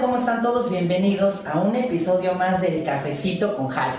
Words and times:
¿Cómo 0.00 0.18
están 0.18 0.42
todos? 0.42 0.70
Bienvenidos 0.70 1.46
a 1.46 1.58
un 1.58 1.74
episodio 1.74 2.34
más 2.34 2.60
del 2.60 2.84
Cafecito 2.84 3.56
con 3.56 3.68
Jai. 3.68 3.90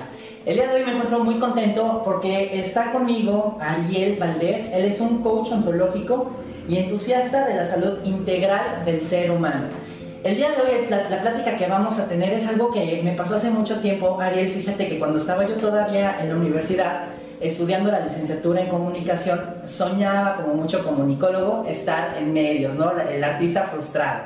El 0.46 0.55
día 0.55 0.68
de 0.68 0.76
hoy 0.76 0.86
me 0.86 0.92
encuentro 0.92 1.23
muy 1.23 1.39
contento 1.39 2.02
porque 2.05 2.57
está 2.57 2.94
conmigo 2.94 3.57
Ariel 3.60 4.18
Valdés. 4.18 4.71
Él 4.71 4.86
es 4.86 5.02
un 5.02 5.21
coach 5.21 5.52
ontológico 5.52 6.32
y 6.70 6.78
entusiasta 6.78 7.46
de 7.46 7.55
la 7.55 7.66
salud 7.66 7.98
integral 8.05 8.86
del 8.86 9.05
ser 9.05 9.32
humano. 9.32 9.84
El 10.26 10.38
día 10.38 10.50
de 10.50 10.55
hoy 10.55 10.88
la, 10.89 11.21
plática 11.21 11.55
que 11.55 11.68
vamos 11.68 12.00
a 12.00 12.10
tener 12.10 12.34
es 12.34 12.48
algo 12.48 12.71
que 12.71 13.00
me 13.04 13.12
pasó 13.12 13.36
hace 13.36 13.52
mucho 13.52 13.80
tiempo. 13.80 14.20
Ariel, 14.20 14.50
fíjate 14.50 14.88
que 14.88 14.98
cuando 14.98 15.20
estaba 15.20 15.47
yo 15.47 15.54
todavía 15.57 16.18
en 16.20 16.29
la 16.29 16.36
universidad 16.36 17.04
estudiando 17.39 17.92
la 17.92 18.00
licenciatura 18.00 18.61
en 18.61 18.69
comunicación, 18.69 19.39
soñaba 19.68 20.38
como 20.38 20.56
mucho 20.56 20.83
comunicólogo 20.83 21.68
estar 21.68 22.18
en 22.18 22.33
medios, 22.33 22.74
¿no? 22.74 22.92
El 23.00 23.24
artista 23.24 23.66
frustrado. 23.71 24.21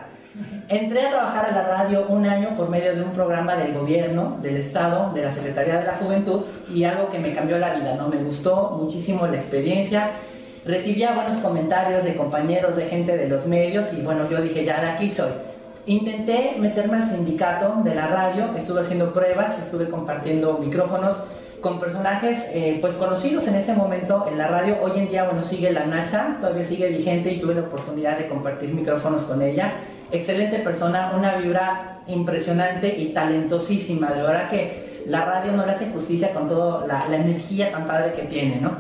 Entré 0.70 1.05
a 1.05 1.09
trabajar 1.09 1.48
a 1.48 1.52
la 1.52 1.67
radio 1.67 2.05
un 2.07 2.26
año 2.26 2.55
por 2.55 2.70
medio 2.70 2.95
de 2.95 3.02
un 3.02 3.12
programa 3.12 3.57
del 3.57 3.73
gobierno, 3.73 4.38
del 4.41 4.55
Estado, 4.55 5.12
de 5.13 5.23
la 5.23 5.31
Secretaría 5.31 5.79
de 5.79 5.84
la 5.84 5.95
Juventud 5.95 6.43
y 6.73 6.85
algo 6.85 7.09
que 7.09 7.20
me 7.20 7.34
cambió 7.34 7.57
la 7.57 7.73
vida, 7.73 7.95
¿no? 7.95 8.07
Me 8.07 8.23
gustó 8.23 8.77
muchísimo 8.81 9.27
la 9.27 9.35
experiencia. 9.35 10.12
Recibía 10.63 11.12
buenos 11.12 11.40
comentarios 11.40 12.05
de 12.05 12.16
compañeros, 12.16 12.77
de 12.77 12.85
gente 12.85 13.18
de 13.18 13.27
los 13.27 13.48
medios 13.48 13.91
y 13.91 14.02
bueno, 14.02 14.29
yo 14.29 14.40
dije, 14.41 14.63
ya 14.63 14.79
de 14.79 14.91
aquí 14.91 15.12
soy. 15.12 15.31
Intenté 15.89 16.55
meterme 16.59 16.98
al 16.98 17.09
sindicato 17.09 17.81
de 17.84 17.95
la 17.95 18.05
radio, 18.05 18.53
estuve 18.55 18.81
haciendo 18.81 19.11
pruebas, 19.11 19.57
estuve 19.57 19.89
compartiendo 19.89 20.59
micrófonos 20.59 21.17
con 21.62 21.79
personajes 21.79 22.52
eh, 22.53 22.77
pues 22.79 22.93
conocidos 22.93 23.48
en 23.48 23.55
ese 23.55 23.73
momento 23.73 24.27
en 24.29 24.37
la 24.37 24.45
radio. 24.45 24.77
Hoy 24.84 24.99
en 24.99 25.10
día, 25.10 25.23
bueno, 25.23 25.41
sigue 25.41 25.71
la 25.71 25.87
Nacha, 25.87 26.37
todavía 26.40 26.63
sigue 26.63 26.90
vigente 26.90 27.32
y 27.32 27.40
tuve 27.40 27.55
la 27.55 27.62
oportunidad 27.62 28.20
de 28.20 28.27
compartir 28.27 28.70
micrófonos 28.70 29.23
con 29.23 29.41
ella 29.41 29.73
excelente 30.12 30.60
persona, 30.60 31.13
una 31.17 31.37
vibra 31.37 32.01
impresionante 32.05 32.95
y 32.95 33.07
talentosísima. 33.07 34.12
De 34.12 34.21
verdad 34.21 34.48
que 34.48 35.04
la 35.07 35.26
radio 35.26 35.54
no 35.54 35.65
le 35.65 35.71
hace 35.71 35.90
justicia 35.90 36.35
con 36.35 36.48
toda 36.48 36.85
la, 36.85 37.15
energía 37.15 37.71
tan 37.71 37.87
padre 37.87 38.13
que 38.13 38.23
tiene, 38.23 38.62
¿no? 38.62 38.77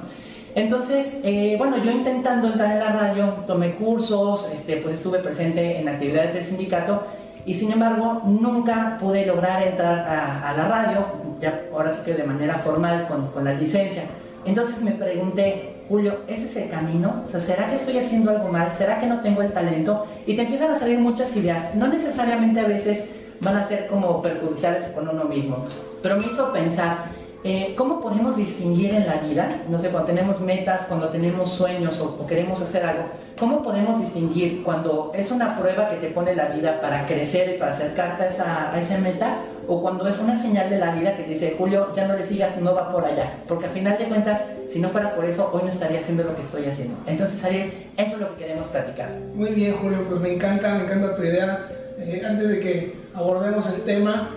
Entonces, 0.59 1.13
eh, 1.23 1.55
bueno, 1.57 1.81
yo 1.81 1.89
intentando 1.89 2.49
entrar 2.49 2.73
en 2.73 2.79
la 2.79 2.91
radio, 2.91 3.27
tomé 3.47 3.75
cursos, 3.75 4.51
este, 4.53 4.75
pues 4.77 4.95
estuve 4.95 5.19
presente 5.19 5.79
en 5.79 5.87
actividades 5.87 6.33
del 6.33 6.43
sindicato 6.43 7.03
y 7.45 7.53
sin 7.53 7.71
embargo 7.71 8.23
nunca 8.25 8.97
pude 8.99 9.25
lograr 9.25 9.63
entrar 9.63 9.99
a, 9.99 10.53
la 10.57 10.67
radio, 10.67 11.05
ya 11.39 11.61
ahora 11.71 11.93
sí 11.93 12.01
que 12.03 12.13
de 12.13 12.25
manera 12.25 12.55
formal 12.55 13.07
con, 13.07 13.27
con 13.27 13.45
la 13.45 13.53
licencia. 13.53 14.03
Entonces 14.43 14.81
me 14.81 14.91
pregunté, 14.91 15.75
Julio, 15.87 16.19
¿este 16.27 16.43
es 16.43 16.55
el 16.57 16.69
camino? 16.69 17.23
O 17.25 17.29
sea, 17.29 17.39
¿será 17.39 17.69
que 17.69 17.75
estoy 17.75 17.97
haciendo 17.97 18.31
algo 18.31 18.49
mal? 18.49 18.73
¿Será 18.77 18.99
que 18.99 19.07
no 19.07 19.21
tengo 19.21 19.41
el 19.41 19.53
talento? 19.53 20.07
Y 20.25 20.35
te 20.35 20.41
empiezan 20.41 20.73
a 20.73 20.77
salir 20.77 20.99
muchas 20.99 21.33
ideas. 21.37 21.73
No 21.73 21.87
necesariamente 21.87 22.59
a 22.59 22.67
veces 22.67 23.11
van 23.39 23.55
a 23.55 23.63
ser 23.63 23.87
como 23.87 24.21
perjudiciales 24.21 24.83
con 24.87 25.07
uno 25.07 25.23
mismo, 25.23 25.63
pero 26.03 26.17
me 26.17 26.27
hizo 26.27 26.51
pensar, 26.51 27.05
eh, 27.43 27.73
¿cómo 27.77 28.01
podemos 28.01 28.35
distinguir 28.35 28.93
en 28.93 29.07
la 29.07 29.15
vida? 29.15 29.63
No 29.69 29.79
sé, 29.79 29.89
cuando 29.89 30.07
tenemos 30.07 30.41
metas, 30.41 30.85
cuando 30.87 31.07
tenemos 31.07 31.49
sueños 31.49 32.01
o, 32.01 32.27
queremos 32.27 32.61
hacer 32.61 32.85
algo, 32.85 33.03
¿cómo 33.39 33.63
podemos 33.63 34.01
distinguir 34.01 34.61
cuando 34.63 35.11
es 35.15 35.31
una 35.31 35.57
prueba 35.57 35.89
que 35.89 35.95
te 35.97 36.07
pone 36.07 36.35
la 36.35 36.45
vida 36.45 36.81
para 36.81 37.05
crecer 37.05 37.55
y 37.55 37.57
para 37.57 37.71
acercarte 37.71 38.23
a 38.23 38.27
esa, 38.27 38.95
a 38.95 38.97
meta? 38.99 39.37
o 39.71 39.83
cuando 39.83 40.07
es 40.07 40.19
una 40.19 40.35
señal 40.35 40.67
de 40.67 40.79
la 40.79 40.95
vida 40.95 41.15
que 41.15 41.21
te 41.21 41.29
dice, 41.29 41.53
Julio, 41.55 41.93
ya 41.93 42.07
no 42.07 42.15
le 42.15 42.23
sigas, 42.23 42.57
no 42.59 42.73
va 42.73 42.91
por 42.91 43.05
allá. 43.05 43.35
Porque 43.47 43.67
al 43.67 43.71
final 43.71 43.99
de 43.99 44.05
cuentas, 44.05 44.41
si 44.67 44.79
no 44.79 44.89
fuera 44.89 45.15
por 45.15 45.25
eso, 45.25 45.51
hoy 45.53 45.61
no 45.61 45.69
estaría 45.69 45.99
haciendo 45.99 46.23
lo 46.23 46.35
que 46.35 46.41
estoy 46.41 46.65
haciendo. 46.65 46.97
Entonces, 47.05 47.43
Ariel, 47.43 47.71
eso 47.95 48.15
es 48.15 48.19
lo 48.19 48.29
que 48.35 48.45
queremos 48.45 48.65
platicar. 48.65 49.11
Muy 49.35 49.51
bien, 49.51 49.75
Julio, 49.79 50.05
pues 50.09 50.19
me 50.19 50.33
encanta, 50.33 50.73
me 50.73 50.85
encanta 50.85 51.15
tu 51.15 51.21
idea. 51.21 51.67
Eh, 51.99 52.23
antes 52.27 52.49
de 52.49 52.59
que 52.59 52.95
abordemos 53.13 53.67
el 53.67 53.81
tema, 53.81 54.31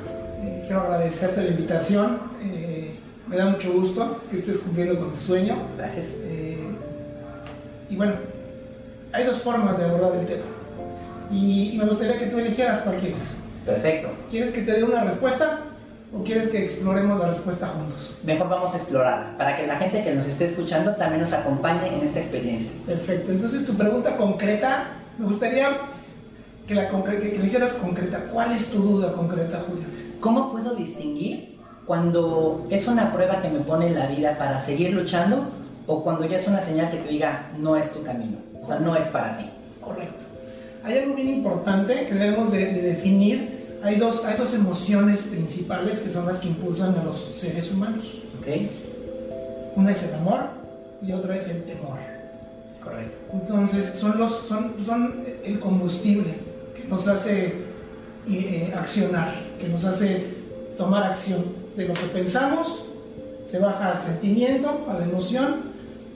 eh, 0.44 0.64
quiero 0.66 0.82
agradecerte 0.82 1.40
la 1.40 1.48
invitación. 1.48 2.31
Eh, 3.32 3.36
me 3.36 3.38
da 3.38 3.46
mucho 3.46 3.72
gusto 3.72 4.20
que 4.30 4.36
estés 4.36 4.58
cumpliendo 4.58 4.98
con 4.98 5.10
tu 5.12 5.16
sueño. 5.16 5.56
Gracias. 5.76 6.08
y 7.88 7.96
bueno, 7.96 8.14
hay 9.12 9.24
dos 9.24 9.38
formas 9.38 9.78
de 9.78 9.84
abordar 9.84 10.16
el 10.16 10.26
tema. 10.26 10.44
Y 11.30 11.76
me 11.78 11.84
gustaría 11.86 12.18
que 12.18 12.26
tú 12.26 12.38
eligieras 12.38 12.80
cuál 12.80 12.96
quieres. 12.96 13.36
Perfecto. 13.64 14.08
¿Quieres 14.30 14.52
que 14.52 14.62
te 14.62 14.72
dé 14.72 14.84
una 14.84 15.04
respuesta 15.04 15.60
o 16.14 16.22
quieres 16.24 16.48
que 16.48 16.64
exploremos 16.64 17.18
la 17.18 17.26
respuesta 17.26 17.66
juntos? 17.68 18.18
Mejor 18.24 18.48
vamos 18.48 18.74
a 18.74 18.78
explorar, 18.78 19.36
para 19.38 19.56
que 19.56 19.66
la 19.66 19.76
gente 19.76 20.02
que 20.02 20.14
nos 20.14 20.26
esté 20.26 20.46
escuchando 20.46 20.94
también 20.96 21.20
nos 21.20 21.32
acompañe 21.32 21.88
en 21.88 22.06
esta 22.06 22.20
experiencia. 22.20 22.72
Perfecto. 22.86 23.32
Entonces 23.32 23.66
tu 23.66 23.74
pregunta 23.74 24.16
concreta, 24.16 24.88
me 25.18 25.26
gustaría 25.26 25.70
que 26.66 26.74
la, 26.74 26.88
que, 26.88 27.32
que 27.32 27.46
hicieras 27.46 27.74
concreta. 27.74 28.26
¿Cuál 28.30 28.52
es 28.52 28.70
tu 28.70 28.78
duda 28.78 29.12
concreta, 29.12 29.62
Julia? 29.66 29.86
¿Cómo 30.20 30.52
puedo 30.52 30.74
distinguir 30.74 31.51
cuando 31.86 32.66
es 32.70 32.86
una 32.88 33.12
prueba 33.12 33.40
que 33.40 33.48
me 33.48 33.60
pone 33.60 33.88
en 33.88 33.98
la 33.98 34.06
vida 34.06 34.38
para 34.38 34.58
seguir 34.58 34.92
luchando 34.94 35.44
o 35.86 36.02
cuando 36.02 36.24
ya 36.26 36.36
es 36.36 36.48
una 36.48 36.60
señal 36.60 36.90
que 36.90 36.98
te 36.98 37.08
diga 37.08 37.50
no 37.58 37.76
es 37.76 37.92
tu 37.92 38.02
camino, 38.02 38.38
o 38.62 38.66
sea, 38.66 38.78
no 38.78 38.94
es 38.96 39.06
para 39.08 39.36
ti? 39.36 39.46
Correcto 39.80 40.32
hay 40.84 40.98
algo 40.98 41.14
bien 41.14 41.28
importante 41.28 42.06
que 42.06 42.14
debemos 42.14 42.50
de, 42.52 42.72
definir. 42.72 43.80
Hay 43.82 43.96
dos, 43.96 44.24
hay 44.24 44.36
dos 44.36 44.54
emociones 44.54 45.22
principales 45.22 46.00
que 46.00 46.10
son 46.10 46.26
las 46.26 46.38
que 46.38 46.48
impulsan 46.48 46.96
a 46.98 47.04
los 47.04 47.18
seres 47.18 47.70
humanos. 47.72 48.04
Okay. 48.40 48.70
Una 49.76 49.92
es 49.92 50.02
el 50.04 50.14
amor 50.14 50.40
y 51.02 51.12
otra 51.12 51.36
es 51.36 51.48
el 51.48 51.62
temor. 51.64 51.98
Correcto. 52.82 53.16
Entonces 53.32 53.94
son, 53.98 54.18
los, 54.18 54.46
son, 54.46 54.74
son 54.84 55.24
el 55.44 55.60
combustible 55.60 56.34
que 56.74 56.88
nos 56.88 57.06
hace 57.06 57.54
eh, 58.28 58.72
accionar, 58.76 59.34
que 59.60 59.68
nos 59.68 59.84
hace 59.84 60.26
tomar 60.76 61.04
acción. 61.04 61.61
De 61.76 61.88
lo 61.88 61.94
que 61.94 62.06
pensamos, 62.12 62.84
se 63.46 63.58
baja 63.58 63.92
al 63.92 64.00
sentimiento, 64.00 64.86
a 64.88 64.94
la 64.94 65.04
emoción 65.04 65.72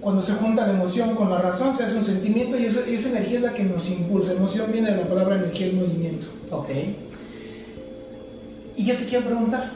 cuando 0.07 0.23
se 0.23 0.35
junta 0.35 0.67
la 0.67 0.75
emoción 0.75 1.15
con 1.15 1.31
la 1.31 1.39
razón, 1.39 1.77
se 1.77 1.85
hace 1.85 1.97
un 1.97 2.05
sentimiento 2.05 2.57
y, 2.57 2.67
eso, 2.67 2.81
esa 2.81 3.09
energía 3.09 3.39
es 3.39 3.43
la 3.43 3.55
que 3.55 3.65
nos 3.65 3.89
impulsa. 3.91 4.35
Emoción 4.35 4.71
viene 4.71 4.93
de 4.93 4.99
la 4.99 5.09
palabra 5.09 5.37
energía 5.37 5.69
y 5.69 5.73
movimiento. 5.73 6.29
Ok. 6.51 6.69
Y 8.77 8.85
yo 8.85 8.97
te 8.97 9.05
quiero 9.07 9.25
preguntar, 9.25 9.73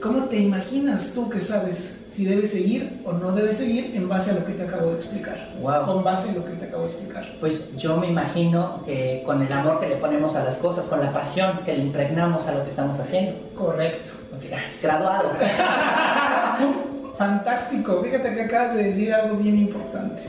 ¿cómo 0.00 0.26
te 0.26 0.38
imaginas 0.38 1.12
tú 1.12 1.28
que 1.28 1.40
sabes 1.40 1.93
si 2.14 2.24
debes 2.24 2.52
seguir 2.52 3.00
o 3.04 3.12
no 3.12 3.32
debes 3.32 3.56
seguir 3.56 3.96
en 3.96 4.08
base 4.08 4.30
a 4.30 4.34
lo 4.34 4.46
que 4.46 4.52
te 4.52 4.62
acabo 4.62 4.90
de 4.90 4.96
explicar? 4.96 5.52
Wow. 5.60 5.86
Con 5.86 6.04
base 6.04 6.28
en 6.28 6.36
lo 6.36 6.44
que 6.44 6.52
te 6.52 6.66
acabo 6.66 6.84
de 6.84 6.90
explicar. 6.90 7.34
Pues 7.40 7.76
yo 7.76 7.96
me 7.96 8.06
imagino 8.06 8.82
que 8.84 9.22
con 9.26 9.42
el 9.42 9.52
amor 9.52 9.80
que 9.80 9.88
le 9.88 9.96
ponemos 9.96 10.36
a 10.36 10.44
las 10.44 10.58
cosas, 10.58 10.86
con 10.86 11.00
la 11.00 11.12
pasión 11.12 11.58
que 11.64 11.76
le 11.76 11.82
impregnamos 11.82 12.46
a 12.46 12.54
lo 12.54 12.62
que 12.62 12.70
estamos 12.70 13.00
haciendo. 13.00 13.32
Correcto. 13.56 14.12
Okay. 14.36 14.50
Graduado. 14.80 15.30
Fantástico, 17.18 18.02
fíjate 18.02 18.34
que 18.34 18.42
acabas 18.42 18.74
de 18.76 18.84
decir 18.84 19.12
algo 19.12 19.36
bien 19.36 19.58
importante. 19.58 20.22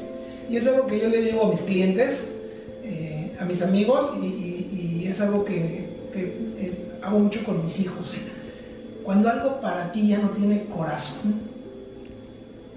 Y 0.49 0.57
es 0.57 0.67
algo 0.67 0.87
que 0.87 0.99
yo 0.99 1.09
le 1.09 1.21
digo 1.21 1.45
a 1.45 1.49
mis 1.49 1.61
clientes, 1.61 2.31
eh, 2.83 3.35
a 3.39 3.45
mis 3.45 3.61
amigos, 3.61 4.11
y, 4.21 5.05
es 5.07 5.21
algo 5.21 5.45
que, 5.45 5.87
eh, 6.13 6.97
hago 7.01 7.19
mucho 7.19 7.43
con 7.43 7.63
mis 7.63 7.79
hijos. 7.79 8.13
Cuando 9.03 9.29
algo 9.29 9.61
para 9.61 9.91
ti 9.91 10.09
ya 10.09 10.17
no 10.17 10.29
tiene 10.29 10.65
corazón, 10.65 11.54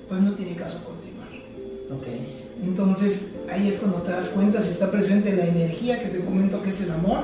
pues 0.08 0.20
no 0.20 0.34
tiene 0.34 0.56
caso 0.56 0.78
continuar. 0.84 1.28
Okay. 1.98 2.54
Entonces 2.62 3.32
ahí 3.50 3.68
es 3.68 3.76
cuando 3.76 4.02
te 4.02 4.12
das 4.12 4.28
cuenta 4.28 4.60
si 4.60 4.70
está 4.70 4.90
presente 4.90 5.34
la 5.34 5.46
energía 5.46 6.02
que 6.02 6.08
te 6.08 6.24
comento 6.24 6.62
que 6.62 6.70
es 6.70 6.80
el 6.82 6.90
amor, 6.90 7.20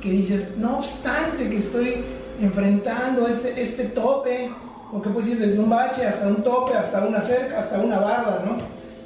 que 0.00 0.10
dices, 0.10 0.56
no 0.58 0.78
obstante 0.78 1.48
que 1.48 1.56
estoy 1.56 2.04
enfrentando 2.40 3.26
este, 3.26 3.60
este 3.60 3.86
tope, 3.86 4.50
porque 4.92 5.10
puedes 5.10 5.30
ir 5.30 5.38
desde 5.38 5.58
un 5.58 5.70
bache 5.70 6.06
hasta 6.06 6.28
un 6.28 6.42
tope, 6.42 6.74
hasta 6.74 7.06
una 7.06 7.20
cerca, 7.20 7.58
hasta 7.58 7.80
una 7.80 7.98
barda, 7.98 8.44
¿no? 8.44 8.58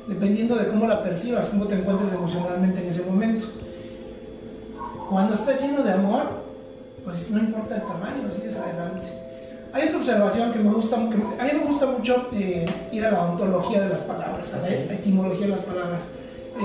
Dependiendo 0.06 0.56
de 0.56 0.68
cómo 0.68 0.86
la 0.86 1.02
percibas, 1.02 1.48
cómo 1.48 1.66
te 1.66 1.76
encuentres 1.76 2.12
emocionalmente 2.12 2.82
en 2.82 2.88
ese 2.88 3.04
momento. 3.04 3.44
Cuando 5.08 5.34
estás 5.34 5.62
lleno 5.62 5.82
de 5.82 5.92
amor, 5.92 6.24
pues 7.04 7.30
no 7.30 7.38
importa 7.38 7.76
el 7.76 7.82
tamaño, 7.82 8.32
sigues 8.34 8.56
adelante. 8.58 9.08
Hay 9.72 9.88
otra 9.88 9.98
observación 9.98 10.52
que 10.52 10.58
me 10.58 10.72
gusta, 10.72 10.96
a 10.96 11.00
mí 11.00 11.50
me 11.52 11.64
gusta 11.64 11.86
mucho 11.86 12.28
eh, 12.32 12.66
ir 12.92 13.04
a 13.04 13.10
la 13.12 13.22
ontología 13.22 13.82
de 13.82 13.88
las 13.90 14.00
palabras, 14.02 14.54
a 14.54 14.62
la 14.62 14.68
etimología 14.68 15.46
de 15.46 15.52
las 15.52 15.62
palabras. 15.62 16.08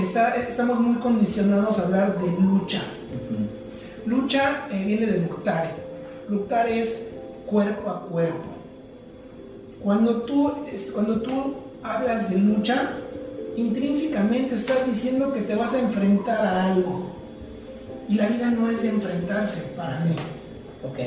Está, 0.02 0.36
estamos 0.36 0.80
muy 0.80 0.96
condicionados 0.96 1.80
a 1.80 1.84
hablar 1.84 2.20
de 2.20 2.28
lucha. 2.42 2.82
Lucha 4.06 4.68
eh, 4.72 4.84
viene 4.86 5.06
de 5.06 5.20
luctare. 5.20 5.70
Luctare 6.30 6.80
es 6.80 7.08
cuerpo 7.46 7.90
a 7.90 8.02
cuerpo 8.02 8.56
cuando 9.86 10.24
tú, 10.24 10.52
cuando 10.96 11.22
tú 11.22 11.54
hablas 11.84 12.32
de 12.32 12.40
lucha, 12.40 12.94
intrínsecamente 13.56 14.56
estás 14.56 14.88
diciendo 14.88 15.32
que 15.32 15.42
te 15.42 15.54
vas 15.54 15.76
a 15.76 15.80
enfrentar 15.80 16.44
a 16.44 16.74
algo. 16.74 17.12
Y 18.10 18.16
la 18.16 18.26
vida 18.26 18.50
no 18.50 18.68
es 18.68 18.82
de 18.82 18.90
enfrentarse 18.90 19.74
para 19.78 20.00
mí. 20.00 20.16
Ok. 20.84 20.98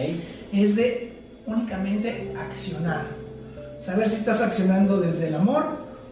Es 0.53 0.77
de 0.77 1.08
únicamente 1.49 2.35
accionar. 2.39 3.07
Saber 3.81 4.09
si 4.09 4.17
estás 4.17 4.41
accionando 4.41 5.01
desde 5.01 5.29
el 5.29 5.35
amor 5.35 5.65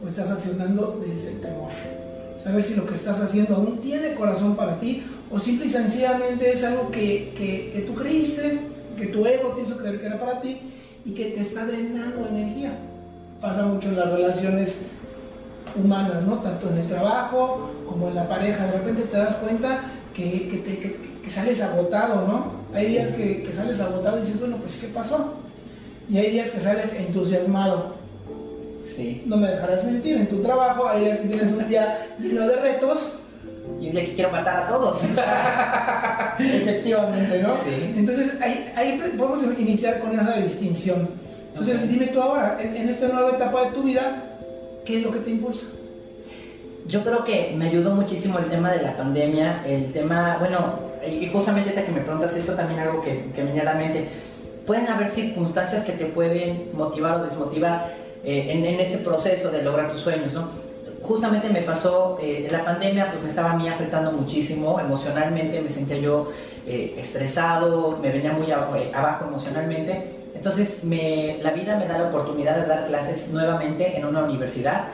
o 0.03 0.09
estás 0.09 0.31
accionando 0.31 1.03
desde 1.07 1.33
el 1.33 1.41
temor. 1.41 1.71
Saber 2.43 2.63
si 2.63 2.75
lo 2.75 2.87
que 2.87 2.95
estás 2.95 3.21
haciendo 3.21 3.57
aún 3.57 3.79
tiene 3.81 4.15
corazón 4.15 4.57
para 4.57 4.79
ti 4.81 5.05
o 5.31 5.39
simple 5.39 5.67
y 5.67 5.69
sencillamente 5.69 6.53
es 6.53 6.65
algo 6.65 6.91
que, 6.91 7.33
que, 7.37 7.83
tú 7.87 7.95
creíste, 7.95 8.61
que 8.97 9.07
tu 9.07 9.27
ego 9.27 9.57
te 9.57 9.75
creer 9.75 10.01
que 10.01 10.07
era 10.07 10.21
para 10.21 10.41
ti 10.41 10.61
y 11.05 11.13
que 11.13 11.31
te 11.31 11.41
está 11.41 11.67
drenando 11.67 12.27
energía. 12.29 12.73
Pasa 13.41 13.67
mucho 13.67 13.89
en 13.89 13.97
las 13.97 14.11
relaciones 14.11 14.87
humanas, 15.77 16.25
¿no? 16.25 16.37
Tanto 16.37 16.71
en 16.71 16.79
el 16.79 16.87
trabajo 16.87 17.71
como 17.87 18.09
en 18.09 18.15
la 18.15 18.29
pareja. 18.29 18.67
De 18.67 18.79
repente 18.79 19.03
te 19.03 19.17
das 19.17 19.35
cuenta 19.35 19.83
que, 20.15 20.63
te, 20.65 20.79
que 20.79 21.06
sales 21.31 21.61
agotado, 21.63 22.27
¿no? 22.27 22.53
Hay 22.75 22.87
días 22.87 23.11
que, 23.13 23.49
sales 23.53 23.81
agotado 23.81 24.19
y 24.19 24.21
dices, 24.21 24.41
bueno, 24.41 24.57
pues 24.59 24.77
¿qué 24.79 24.89
pasó? 24.89 25.35
Y 26.09 26.19
hay 26.19 26.31
días 26.31 26.51
que 26.51 26.61
sales 26.61 26.93
entusiasmado. 26.95 27.95
Sí. 28.83 29.25
No 29.27 29.37
me 29.37 29.49
dejarás 29.49 29.85
mentir, 29.85 30.17
en 30.17 30.29
tu 30.29 30.41
trabajo 30.41 30.87
hay 30.87 31.07
días 31.07 31.19
que 31.19 31.29
tienes 31.29 31.53
un 31.53 31.67
día 31.67 32.07
lleno 32.21 32.47
de 32.47 32.57
retos. 32.57 33.19
Y 33.81 33.89
un 33.89 33.93
día 33.93 34.07
que 34.07 34.15
quiero 34.15 34.31
matar 34.31 34.63
a 34.63 34.69
todos. 34.69 35.01
Efectivamente, 36.39 37.43
¿no? 37.43 37.55
Sí. 37.57 37.95
Entonces 37.97 38.41
ahí, 38.41 38.73
ahí, 38.77 39.15
podemos 39.19 39.43
iniciar 39.59 39.99
con 39.99 40.13
esa 40.19 40.35
distinción. 40.35 41.09
Entonces 41.49 41.89
dime 41.89 42.07
tú 42.09 42.23
ahora, 42.23 42.59
en, 42.61 42.77
en 42.77 42.89
esta 42.89 43.09
nueva 43.09 43.31
etapa 43.31 43.65
de 43.65 43.71
tu 43.73 43.83
vida, 43.83 44.23
¿qué 44.85 44.99
es 44.99 45.03
lo 45.03 45.13
que 45.13 45.21
te 45.21 45.31
impulsa? 45.31 45.67
Yo 46.87 47.03
creo 47.03 47.25
que 47.25 47.55
me 47.59 47.67
ayudó 47.67 47.95
muchísimo 47.95 48.39
el 48.39 48.45
tema 48.45 48.71
de 48.71 48.83
la 48.83 48.97
pandemia, 48.97 49.65
el 49.67 49.93
tema, 49.93 50.37
bueno, 50.39 50.86
y 51.09 51.29
justamente 51.33 51.71
hasta 51.71 51.85
que 51.85 51.93
me 51.93 52.01
preguntas 52.01 52.37
eso 52.37 52.55
también 52.55 52.81
algo 52.81 53.01
que, 53.01 53.31
que 53.35 53.43
me 53.43 53.53
viene 53.53 53.69
a 53.69 53.73
la 53.73 53.75
mente. 53.75 54.09
Pueden 54.67 54.89
haber 54.89 55.11
circunstancias 55.11 55.85
que 55.85 55.93
te 55.93 56.07
pueden 56.07 56.71
motivar 56.75 57.21
o 57.21 57.25
desmotivar 57.25 57.95
eh, 58.25 58.49
en, 58.51 58.65
en 58.65 59.05
proceso 59.05 59.51
de 59.51 59.63
lograr 59.63 59.91
tus 59.91 60.01
sueños, 60.01 60.33
¿no? 60.33 60.49
Justamente 61.03 61.49
me 61.51 61.61
pasó, 61.61 62.19
eh, 62.21 62.49
la 62.51 62.65
pandemia 62.65 63.11
pues 63.11 63.23
me 63.23 63.29
estaba 63.29 63.53
a 63.53 63.57
mí 63.57 63.69
afectando 63.69 64.11
muchísimo 64.11 64.81
emocionalmente, 64.81 65.61
me 65.61 65.71
sentía 65.71 65.99
yo 65.99 66.33
eh, 66.67 66.97
estresado, 66.99 67.99
me 68.03 68.11
venía 68.11 68.33
muy 68.33 68.51
abajo 68.51 69.27
emocionalmente. 69.27 70.17
Entonces 70.35 70.83
me, 70.83 71.39
la 71.43 71.53
vida 71.53 71.79
me 71.79 71.87
da 71.87 71.99
la 71.99 72.09
oportunidad 72.09 72.57
de 72.57 72.67
dar 72.67 72.87
clases 72.87 73.29
nuevamente 73.29 73.97
en 73.97 74.05
una 74.05 74.25
universidad 74.25 74.87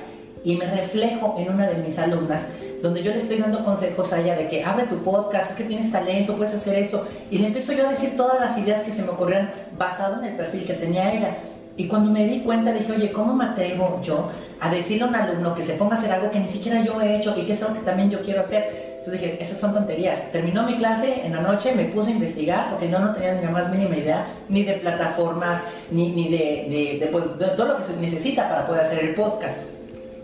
y 0.44 0.56
me 0.56 0.66
reflejo 0.66 1.36
en 1.38 1.54
una 1.54 1.66
de 1.68 1.82
mis 1.82 1.98
alumnas 1.98 2.48
donde 2.82 3.02
yo 3.02 3.12
le 3.12 3.19
estoy 3.19 3.38
dando 3.38 3.64
consejos 3.64 4.12
a 4.12 4.20
ella 4.20 4.34
de 4.34 4.49
que 4.49 4.64
abre 4.64 4.87
tu 4.87 5.02
podcast, 5.05 5.52
es 5.52 5.56
que 5.56 5.64
tienes 5.64 5.93
talento, 5.93 6.37
puedes 6.37 6.55
hacer 6.55 6.75
eso. 6.75 7.06
Y 7.31 7.38
le 7.38 7.46
empiezo 7.46 7.73
yo 7.73 7.87
a 7.87 7.90
decir 7.90 8.17
todas 8.17 8.40
las 8.40 8.58
ideas 8.58 8.82
que 8.82 8.93
se 8.93 9.02
me 9.02 9.11
ocurrieron 9.11 9.49
basado 9.79 10.20
en 10.20 10.31
el 10.31 10.37
perfil 10.37 10.67
que 10.67 10.75
tenía 10.75 11.12
ella. 11.12 11.38
Y 11.76 11.87
cuando 11.87 12.11
me 12.11 12.26
di 12.26 12.40
cuenta 12.40 12.73
dije, 12.73 12.93
oye, 12.93 13.12
¿cómo 13.12 13.34
me 13.34 13.44
atrevo 13.44 14.00
yo 14.02 14.29
a 14.61 14.70
decirle 14.70 15.05
a 15.05 15.06
un 15.06 15.14
alumno 15.14 15.55
que 15.55 15.62
se 15.62 15.75
ponga 15.75 15.96
a 15.96 15.99
hacer 15.99 16.11
algo 16.11 16.31
que 16.31 16.40
ni 16.40 16.49
siquiera 16.49 16.82
yo 16.82 17.00
he 17.00 17.17
hecho 17.17 17.34
y 17.38 17.46
que 17.46 17.52
es 17.52 17.62
algo 17.62 17.75
que 17.75 17.81
también 17.81 18.11
yo 18.11 18.20
quiero 18.20 18.43
hacer? 18.43 18.93
Entonces 18.99 19.20
dije, 19.20 19.43
esas 19.43 19.58
son 19.58 19.73
tonterías. 19.73 20.31
Terminó 20.32 20.64
mi 20.64 20.76
clase 20.76 21.25
en 21.25 21.34
la 21.34 21.40
noche, 21.40 21.75
me 21.75 21.84
puse 21.87 22.11
a 22.11 22.14
investigar 22.14 22.70
porque 22.70 22.90
yo 22.90 22.99
no 22.99 23.12
tenía 23.12 23.34
ni 23.34 23.44
la 23.44 23.50
más 23.50 23.70
mínima 23.70 23.96
idea 23.96 24.26
ni 24.49 24.64
de 24.64 24.75
plataformas, 24.75 25.61
ni, 25.90 26.11
ni 26.11 26.29
de, 26.31 26.99
de, 27.00 27.06
pues, 27.06 27.38
de 27.38 27.46
todo 27.49 27.69
lo 27.69 27.76
que 27.79 27.84
se 27.84 27.96
necesita 27.96 28.49
para 28.49 28.67
poder 28.67 28.82
hacer 28.82 29.05
el 29.05 29.14
podcast. 29.14 29.58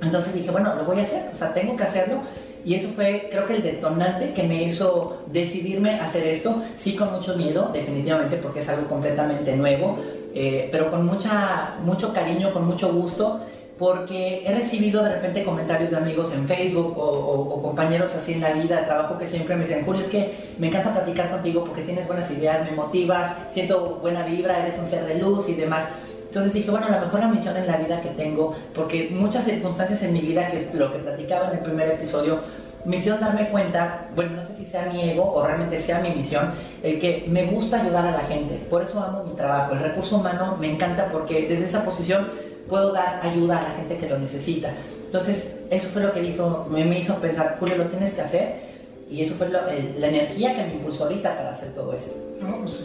Entonces 0.03 0.35
dije, 0.35 0.51
bueno, 0.51 0.75
lo 0.77 0.85
voy 0.85 0.99
a 0.99 1.03
hacer, 1.03 1.29
o 1.33 1.35
sea, 1.35 1.53
tengo 1.53 1.77
que 1.77 1.85
hacerlo. 1.85 2.21
Y 2.65 2.75
eso 2.75 2.89
fue, 2.89 3.29
creo 3.31 3.47
que 3.47 3.57
el 3.57 3.63
detonante 3.63 4.33
que 4.35 4.43
me 4.43 4.63
hizo 4.63 5.23
decidirme 5.27 6.01
a 6.01 6.05
hacer 6.05 6.27
esto, 6.27 6.63
sí 6.77 6.97
con 6.97 7.13
mucho 7.13 7.37
miedo, 7.37 7.71
definitivamente, 7.73 8.37
porque 8.37 8.61
es 8.61 8.69
algo 8.69 8.87
completamente 8.89 9.57
nuevo, 9.57 9.99
eh, 10.35 10.69
pero 10.71 10.91
con 10.91 11.07
mucha, 11.07 11.77
mucho 11.83 12.13
cariño, 12.13 12.53
con 12.53 12.67
mucho 12.67 12.93
gusto, 12.93 13.41
porque 13.79 14.43
he 14.45 14.55
recibido 14.55 15.05
de 15.05 15.15
repente 15.15 15.45
comentarios 15.45 15.93
de 15.93 15.97
amigos 15.99 16.35
en 16.35 16.47
Facebook 16.47 16.99
o, 16.99 17.05
o, 17.05 17.63
compañeros 17.63 18.15
así 18.17 18.33
en 18.33 18.41
la 18.41 18.53
vida, 18.53 18.81
de 18.81 18.83
trabajo, 18.83 19.17
que 19.17 19.27
siempre 19.27 19.55
me 19.55 19.65
dicen, 19.65 19.85
Julio, 19.85 20.03
es 20.03 20.09
que 20.09 20.35
me 20.59 20.67
encanta 20.67 20.93
platicar 20.93 21.31
contigo 21.31 21.65
porque 21.65 21.83
tienes 21.83 22.09
buenas 22.09 22.29
ideas, 22.33 22.69
me 22.69 22.77
motivas, 22.77 23.37
siento 23.53 23.99
buena 24.03 24.25
vibra, 24.25 24.61
eres 24.61 24.79
un 24.79 24.87
ser 24.87 25.05
de 25.07 25.21
luz 25.21 25.49
y 25.49 25.55
demás. 25.55 25.85
Entonces 26.29 26.53
dije, 26.53 26.71
bueno, 26.71 26.87
a 26.87 26.91
lo 26.91 27.01
mejor 27.01 27.21
la 27.21 27.29
misión 27.29 27.57
en 27.57 27.67
la 27.67 27.79
vida 27.79 28.01
que 28.03 28.11
tengo, 28.11 28.55
porque 28.75 29.09
muchas 29.11 29.45
circunstancias 29.45 30.03
en 30.03 30.13
mi 30.13 30.21
vida, 30.21 30.49
que 30.49 30.71
lo 30.75 30.93
que 30.93 30.99
platicaba 30.99 31.49
en 31.51 31.59
el 31.59 31.65
primer 31.65 31.89
episodio, 31.89 32.41
me 32.85 32.97
hicieron 32.97 33.21
darme 33.21 33.49
cuenta, 33.49 34.09
bueno, 34.15 34.37
no 34.37 34.47
sé 34.47 34.55
si 34.55 34.65
sea 34.65 34.87
mi 34.87 35.01
ego 35.03 35.33
o 35.33 35.45
realmente 35.45 35.79
sea 35.79 36.01
mi 36.01 36.11
misión, 36.11 36.53
el 36.83 37.01
que 37.01 37.25
me 37.29 37.47
gusta 37.47 37.81
ayudar 37.81 38.07
a 38.07 38.13
la 38.13 38.21
gente. 38.21 38.55
Por 38.71 38.83
eso 38.83 39.03
amo 39.03 39.25
mi 39.25 39.35
trabajo. 39.35 39.73
El 39.73 39.81
recurso 39.81 40.17
humano 40.17 40.57
me 40.61 40.71
encanta 40.71 41.11
porque 41.11 41.49
desde 41.49 41.65
esa 41.65 41.85
posición 41.85 42.29
puedo 42.69 42.93
dar 42.93 43.21
ayuda 43.23 43.59
a 43.59 43.63
la 43.63 43.71
gente 43.71 43.97
que 43.97 44.09
lo 44.09 44.19
necesita. 44.19 44.71
Entonces, 45.07 45.57
eso 45.71 45.89
fue 45.89 46.03
lo 46.03 46.13
que 46.13 46.21
dijo, 46.21 46.67
me, 46.71 46.99
hizo 46.99 47.15
pensar, 47.17 47.57
Julio, 47.59 47.77
lo 47.77 47.87
tienes 47.87 48.13
que 48.13 48.21
hacer. 48.21 48.69
Y 49.11 49.23
eso 49.23 49.35
fue 49.35 49.49
la 49.49 49.67
energía 49.75 50.55
que 50.55 50.65
me 50.65 50.75
impulsó 50.75 51.05
ahorita 51.05 51.35
para 51.35 51.51
hacer 51.51 51.75
todo 51.75 51.95
esto. 51.95 52.15
Pues 52.41 52.83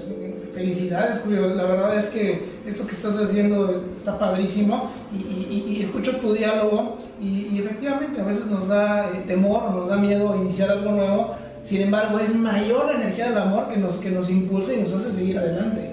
felicidades, 0.53 1.19
Julio. 1.23 1.53
La 1.55 1.63
verdad 1.63 1.95
es 1.97 2.05
que 2.05 2.53
esto 2.65 2.85
que 2.87 2.93
estás 2.93 3.17
haciendo 3.19 3.85
está 3.95 4.17
padrísimo 4.17 4.91
y, 5.13 5.81
escucho 5.81 6.17
tu 6.17 6.33
diálogo 6.33 6.97
y, 7.21 7.59
efectivamente 7.59 8.21
a 8.21 8.23
veces 8.23 8.45
nos 8.45 8.67
da 8.67 9.09
eh, 9.09 9.23
temor 9.27 9.71
nos 9.71 9.89
da 9.89 9.97
miedo 9.97 10.35
iniciar 10.35 10.71
algo 10.71 10.91
nuevo. 10.91 11.35
Sin 11.63 11.81
embargo, 11.81 12.19
es 12.19 12.35
mayor 12.35 12.87
la 12.87 13.01
energía 13.01 13.29
del 13.29 13.37
amor 13.37 13.69
que 13.69 13.77
nos, 13.77 13.95
que 13.95 14.09
nos 14.09 14.29
impulsa 14.29 14.73
y 14.73 14.81
nos 14.81 14.93
hace 14.93 15.13
seguir 15.13 15.37
adelante. 15.37 15.91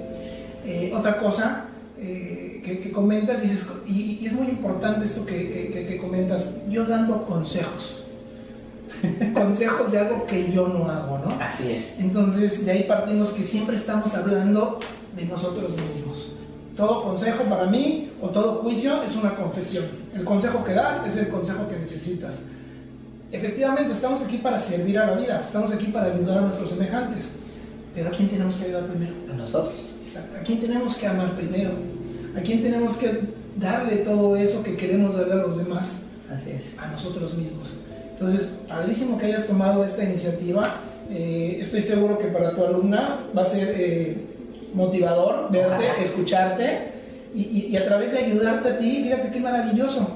Eh, 0.66 0.92
otra 0.96 1.18
cosa 1.18 1.66
eh, 1.98 2.60
que, 2.64 2.90
comentas, 2.90 3.42
y, 3.86 4.24
es 4.24 4.32
muy 4.32 4.48
importante 4.48 5.04
esto 5.04 5.24
que, 5.24 5.86
que 5.88 5.96
comentas, 5.98 6.56
yo 6.68 6.84
dando 6.84 7.24
consejos 7.24 7.99
consejos 9.34 9.92
de 9.92 9.98
algo 9.98 10.26
que 10.26 10.52
yo 10.52 10.68
no 10.68 10.90
hago, 10.90 11.18
¿no? 11.18 11.30
Así 11.40 11.70
es. 11.70 11.94
Entonces, 11.98 12.64
de 12.64 12.70
ahí 12.70 12.84
partimos 12.84 13.30
que 13.30 13.42
siempre 13.42 13.76
estamos 13.76 14.14
hablando 14.14 14.78
de 15.16 15.24
nosotros 15.26 15.76
mismos. 15.76 16.32
Todo 16.76 17.02
consejo 17.02 17.44
para 17.44 17.66
mí 17.66 18.10
o 18.22 18.28
todo 18.28 18.62
juicio 18.62 19.02
es 19.02 19.16
una 19.16 19.34
confesión. 19.34 19.84
El 20.14 20.24
consejo 20.24 20.64
que 20.64 20.72
das 20.72 21.06
es 21.06 21.16
el 21.16 21.28
consejo 21.28 21.68
que 21.68 21.78
necesitas. 21.78 22.42
Efectivamente, 23.32 23.92
estamos 23.92 24.22
aquí 24.22 24.38
para 24.38 24.58
servir 24.58 24.98
a 24.98 25.06
la 25.06 25.16
vida, 25.16 25.40
estamos 25.40 25.72
aquí 25.72 25.86
para 25.86 26.12
ayudar 26.12 26.38
a 26.38 26.40
nuestros 26.42 26.70
semejantes. 26.70 27.30
Pero 27.94 28.08
¿a 28.08 28.12
quién 28.12 28.28
tenemos 28.28 28.54
que 28.56 28.64
ayudar 28.64 28.86
primero? 28.86 29.14
A 29.30 29.36
nosotros. 29.36 29.74
Exacto. 30.02 30.36
¿A 30.38 30.42
quién 30.42 30.60
tenemos 30.60 30.96
que 30.96 31.06
amar 31.06 31.36
primero? 31.36 31.70
¿A 32.36 32.40
quién 32.40 32.62
tenemos 32.62 32.96
que 32.96 33.20
darle 33.56 33.96
todo 33.96 34.36
eso 34.36 34.62
que 34.62 34.76
queremos 34.76 35.16
darle 35.16 35.34
a 35.34 35.36
los 35.36 35.58
demás? 35.58 36.02
Así 36.32 36.50
es. 36.50 36.78
A 36.78 36.88
nosotros 36.88 37.34
mismos. 37.34 37.74
Entonces, 38.20 38.52
padrísimo 38.68 39.16
que 39.16 39.26
hayas 39.26 39.46
tomado 39.46 39.82
esta 39.82 40.04
iniciativa. 40.04 40.62
Eh, 41.10 41.56
estoy 41.58 41.82
seguro 41.82 42.18
que 42.18 42.26
para 42.26 42.54
tu 42.54 42.62
alumna 42.62 43.20
va 43.36 43.42
a 43.42 43.46
ser 43.46 43.74
eh, 43.74 44.16
motivador 44.74 45.50
verte, 45.50 45.86
escucharte 46.02 47.00
y, 47.34 47.74
a 47.76 47.84
través 47.86 48.12
de 48.12 48.18
ayudarte 48.18 48.68
a 48.68 48.78
ti, 48.78 49.04
fíjate 49.04 49.30
qué 49.30 49.40
maravilloso. 49.40 50.06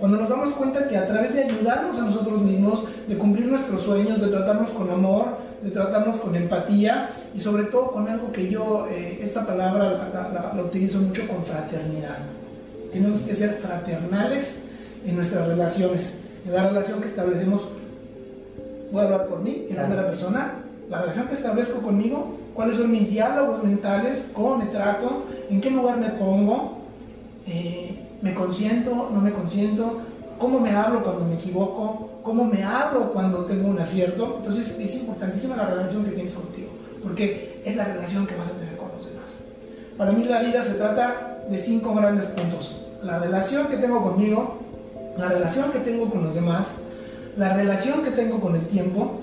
Cuando 0.00 0.16
nos 0.16 0.30
damos 0.30 0.50
cuenta 0.54 0.88
que 0.88 0.96
a 0.96 1.06
través 1.06 1.34
de 1.34 1.44
ayudarnos 1.44 1.98
a 1.98 2.02
nosotros 2.02 2.40
mismos, 2.40 2.84
de 3.06 3.18
cumplir 3.18 3.46
nuestros 3.46 3.82
sueños, 3.82 4.22
de 4.22 4.28
tratarnos 4.28 4.70
con 4.70 4.90
amor, 4.90 5.36
de 5.62 5.70
tratarnos 5.70 6.16
con 6.16 6.34
empatía 6.34 7.10
y 7.34 7.40
sobre 7.40 7.64
todo 7.64 7.88
con 7.88 8.08
algo 8.08 8.32
que 8.32 8.48
yo, 8.48 8.86
eh, 8.90 9.20
esta 9.22 9.46
palabra 9.46 10.10
la, 10.12 10.52
la 10.56 10.62
utilizo 10.62 11.00
mucho 11.00 11.28
con 11.28 11.44
fraternidad. 11.44 12.16
Tenemos 12.92 13.20
que 13.22 13.34
ser 13.34 13.50
fraternales 13.54 14.62
en 15.04 15.16
nuestras 15.16 15.46
relaciones 15.46 16.21
en 16.44 16.54
la 16.54 16.68
relación 16.68 17.00
que 17.00 17.08
establecemos, 17.08 17.68
voy 18.90 19.00
a 19.00 19.04
hablar 19.04 19.26
por 19.26 19.40
mí, 19.40 19.66
en 19.68 19.76
primera 19.76 20.06
persona, 20.06 20.54
la 20.88 21.00
relación 21.00 21.28
que 21.28 21.34
establezco 21.34 21.80
conmigo, 21.80 22.36
cuáles 22.54 22.76
son 22.76 22.90
mis 22.90 23.10
diálogos 23.10 23.62
mentales, 23.62 24.30
cómo 24.34 24.56
me 24.56 24.66
trato, 24.66 25.24
en 25.48 25.60
qué 25.60 25.70
lugar 25.70 25.98
me 25.98 26.10
pongo, 26.10 26.78
eh, 27.46 27.98
me 28.20 28.34
consiento, 28.34 29.10
no 29.12 29.20
me 29.20 29.32
consiento, 29.32 30.00
cómo 30.38 30.60
me 30.60 30.72
hablo 30.72 31.02
cuando 31.02 31.24
me 31.24 31.34
equivoco, 31.34 32.10
cómo 32.22 32.44
me 32.44 32.62
hablo 32.62 33.12
cuando 33.12 33.44
tengo 33.44 33.68
un 33.68 33.78
acierto. 33.78 34.36
Entonces 34.38 34.76
es 34.78 34.96
importantísima 34.96 35.56
la 35.56 35.66
relación 35.66 36.04
que 36.04 36.10
tienes 36.10 36.34
contigo, 36.34 36.68
porque 37.02 37.62
es 37.64 37.76
la 37.76 37.84
relación 37.84 38.26
que 38.26 38.36
vas 38.36 38.48
a 38.48 38.52
tener 38.52 38.76
con 38.76 38.88
los 38.96 39.06
demás. 39.06 39.38
Para 39.96 40.12
mí 40.12 40.24
la 40.24 40.42
vida 40.42 40.62
se 40.62 40.74
trata 40.74 41.44
de 41.48 41.58
cinco 41.58 41.94
grandes 41.94 42.26
puntos. 42.26 42.82
La 43.02 43.18
relación 43.18 43.66
que 43.68 43.76
tengo 43.76 44.02
conmigo, 44.02 44.58
la 45.18 45.28
relación 45.28 45.70
que 45.72 45.80
tengo 45.80 46.10
con 46.10 46.24
los 46.24 46.34
demás, 46.34 46.76
la 47.36 47.54
relación 47.54 48.02
que 48.02 48.10
tengo 48.10 48.40
con 48.40 48.56
el 48.56 48.66
tiempo, 48.66 49.20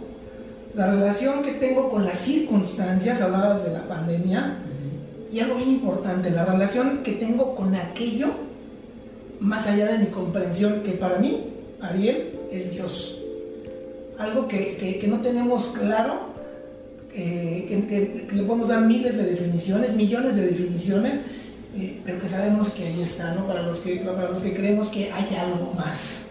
la 0.76 0.92
relación 0.92 1.42
que 1.42 1.54
tengo 1.54 1.90
con 1.90 2.06
las 2.06 2.20
circunstancias, 2.20 3.22
habladas 3.22 3.66
de 3.66 3.74
la 3.74 3.88
pandemia, 3.88 4.58
y 5.32 5.40
algo 5.40 5.56
bien 5.56 5.70
importante, 5.70 6.32
la 6.32 6.46
relación 6.46 7.00
que 7.04 7.14
tengo 7.14 7.56
con 7.56 7.76
aquello 7.76 8.28
más 9.40 9.68
allá 9.68 9.92
de 9.92 10.00
mi 10.00 10.06
comprensión, 10.08 10.82
que 10.84 10.92
para 10.92 11.18
mí, 11.18 11.46
Ariel, 11.82 12.40
es 12.52 12.72
Dios. 12.72 13.22
Algo 14.18 14.48
que, 14.48 15.06
no 15.08 15.22
tenemos 15.22 15.68
claro, 15.80 16.30
que, 17.14 18.26
que, 18.28 18.36
le 18.36 18.44
podemos 18.44 18.68
dar 18.68 18.82
miles 18.82 19.18
de 19.18 19.26
definiciones, 19.26 19.96
millones 19.96 20.36
de 20.36 20.48
definiciones, 20.48 21.22
eh, 21.80 22.02
pero 22.06 22.20
que 22.20 22.28
sabemos 22.28 22.72
que 22.72 22.88
ahí 22.88 23.02
está, 23.02 23.34
¿no? 23.34 23.48
Para 23.48 23.64
los 23.64 23.80
que, 23.80 23.98
para 23.98 24.30
los 24.30 24.42
que 24.42 24.54
creemos 24.54 24.90
que 24.90 25.12
hay 25.12 25.36
algo 25.36 25.74
más. 25.74 26.26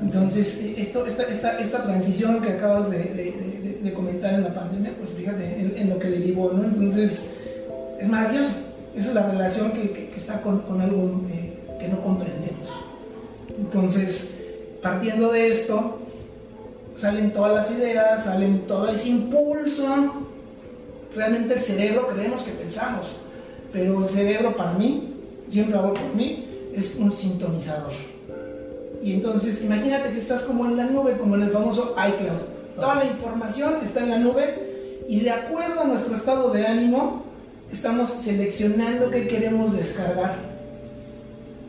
Entonces, 0.00 0.58
eh, 0.58 0.74
esto, 0.78 1.06
esta, 1.06 1.22
esta, 1.24 1.58
esta 1.58 1.82
transición 1.82 2.40
que 2.42 2.50
acabas 2.50 2.90
de, 2.90 3.92
comentar 3.94 4.34
en 4.34 4.42
la 4.42 4.52
pandemia, 4.52 4.92
pues 4.98 5.10
fíjate 5.16 5.80
en, 5.80 5.88
lo 5.88 5.98
que 5.98 6.10
derivó, 6.10 6.52
¿no? 6.52 6.64
Entonces, 6.64 7.30
es 8.00 8.08
maravilloso. 8.08 8.50
Esa 8.96 9.08
es 9.08 9.14
la 9.14 9.30
relación 9.30 9.70
que, 9.72 9.90
que, 9.90 10.14
está 10.16 10.42
con, 10.42 10.60
con 10.62 10.80
algo 10.80 11.22
eh, 11.32 11.52
que 11.80 11.88
no 11.88 12.02
comprendemos. 12.02 12.68
Entonces, 13.56 14.34
partiendo 14.82 15.32
de 15.32 15.50
esto, 15.50 15.98
salen 16.94 17.32
todas 17.32 17.54
las 17.54 17.70
ideas, 17.78 18.24
salen 18.24 18.66
todo 18.66 18.88
ese 18.88 19.10
impulso. 19.10 19.86
Realmente 21.14 21.54
el 21.54 21.60
cerebro 21.60 22.08
creemos 22.08 22.42
que 22.42 22.52
pensamos, 22.52 23.06
pero 23.72 24.04
el 24.04 24.10
cerebro 24.10 24.56
para 24.56 24.72
mí, 24.72 25.14
siempre 25.48 25.78
hablo 25.78 25.94
por 25.94 26.14
mí, 26.14 26.44
es 26.74 26.96
un 26.96 27.12
sintonizador. 27.12 27.92
Y 29.02 29.12
entonces 29.12 29.62
imagínate 29.62 30.10
que 30.10 30.18
estás 30.18 30.42
como 30.42 30.66
en 30.66 30.76
la 30.76 30.86
nube, 30.86 31.16
como 31.16 31.36
en 31.36 31.42
el 31.42 31.50
famoso 31.50 31.94
iCloud. 31.96 32.40
Toda 32.76 32.96
la 32.96 33.04
información 33.04 33.76
está 33.82 34.02
en 34.02 34.10
la 34.10 34.18
nube 34.18 35.04
y 35.08 35.20
de 35.20 35.30
acuerdo 35.30 35.82
a 35.82 35.84
nuestro 35.84 36.16
estado 36.16 36.50
de 36.50 36.66
ánimo, 36.66 37.24
estamos 37.70 38.10
seleccionando 38.10 39.10
qué 39.10 39.28
queremos 39.28 39.76
descargar. 39.76 40.34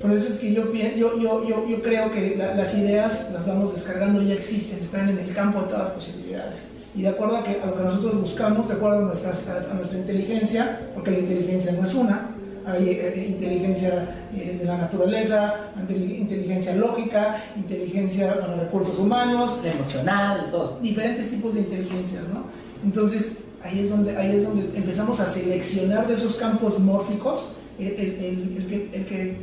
Por 0.01 0.11
eso 0.11 0.27
es 0.29 0.35
que 0.39 0.53
yo, 0.53 0.71
yo, 0.73 1.19
yo, 1.19 1.67
yo 1.67 1.81
creo 1.81 2.11
que 2.11 2.35
las 2.35 2.75
ideas 2.75 3.29
las 3.33 3.47
vamos 3.47 3.73
descargando, 3.73 4.21
ya 4.21 4.35
existen, 4.35 4.79
están 4.79 5.09
en 5.09 5.19
el 5.19 5.33
campo 5.33 5.61
de 5.61 5.67
todas 5.67 5.83
las 5.83 5.91
posibilidades. 5.91 6.76
Y 6.97 7.03
de 7.03 7.09
acuerdo 7.09 7.37
a, 7.37 7.43
que, 7.43 7.61
a 7.61 7.67
lo 7.67 7.77
que 7.77 7.83
nosotros 7.83 8.19
buscamos, 8.19 8.67
de 8.67 8.73
acuerdo 8.73 8.97
a, 8.97 9.01
nuestras, 9.03 9.47
a 9.47 9.73
nuestra 9.75 9.99
inteligencia, 9.99 10.89
porque 10.95 11.11
la 11.11 11.19
inteligencia 11.19 11.71
no 11.73 11.87
es 11.87 11.93
una, 11.93 12.31
hay 12.65 12.89
eh, 12.89 13.13
eh, 13.15 13.27
inteligencia 13.29 14.27
eh, 14.35 14.57
de 14.59 14.65
la 14.65 14.77
naturaleza, 14.77 15.53
inteligencia 15.87 16.75
lógica, 16.75 17.43
inteligencia 17.55 18.39
para 18.39 18.55
recursos 18.55 18.97
humanos, 18.97 19.59
emocional, 19.63 20.49
todo. 20.49 20.79
Diferentes 20.81 21.29
tipos 21.29 21.53
de 21.53 21.61
inteligencias, 21.61 22.23
¿no? 22.33 22.45
Entonces, 22.83 23.37
ahí 23.63 23.79
es 23.79 23.91
donde, 23.91 24.17
ahí 24.17 24.35
es 24.35 24.43
donde 24.43 24.63
empezamos 24.75 25.19
a 25.19 25.27
seleccionar 25.27 26.07
de 26.07 26.15
esos 26.15 26.35
campos 26.37 26.79
mórficos 26.79 27.51
el, 27.79 27.87
el, 27.87 28.89
el 28.91 29.05
que 29.05 29.37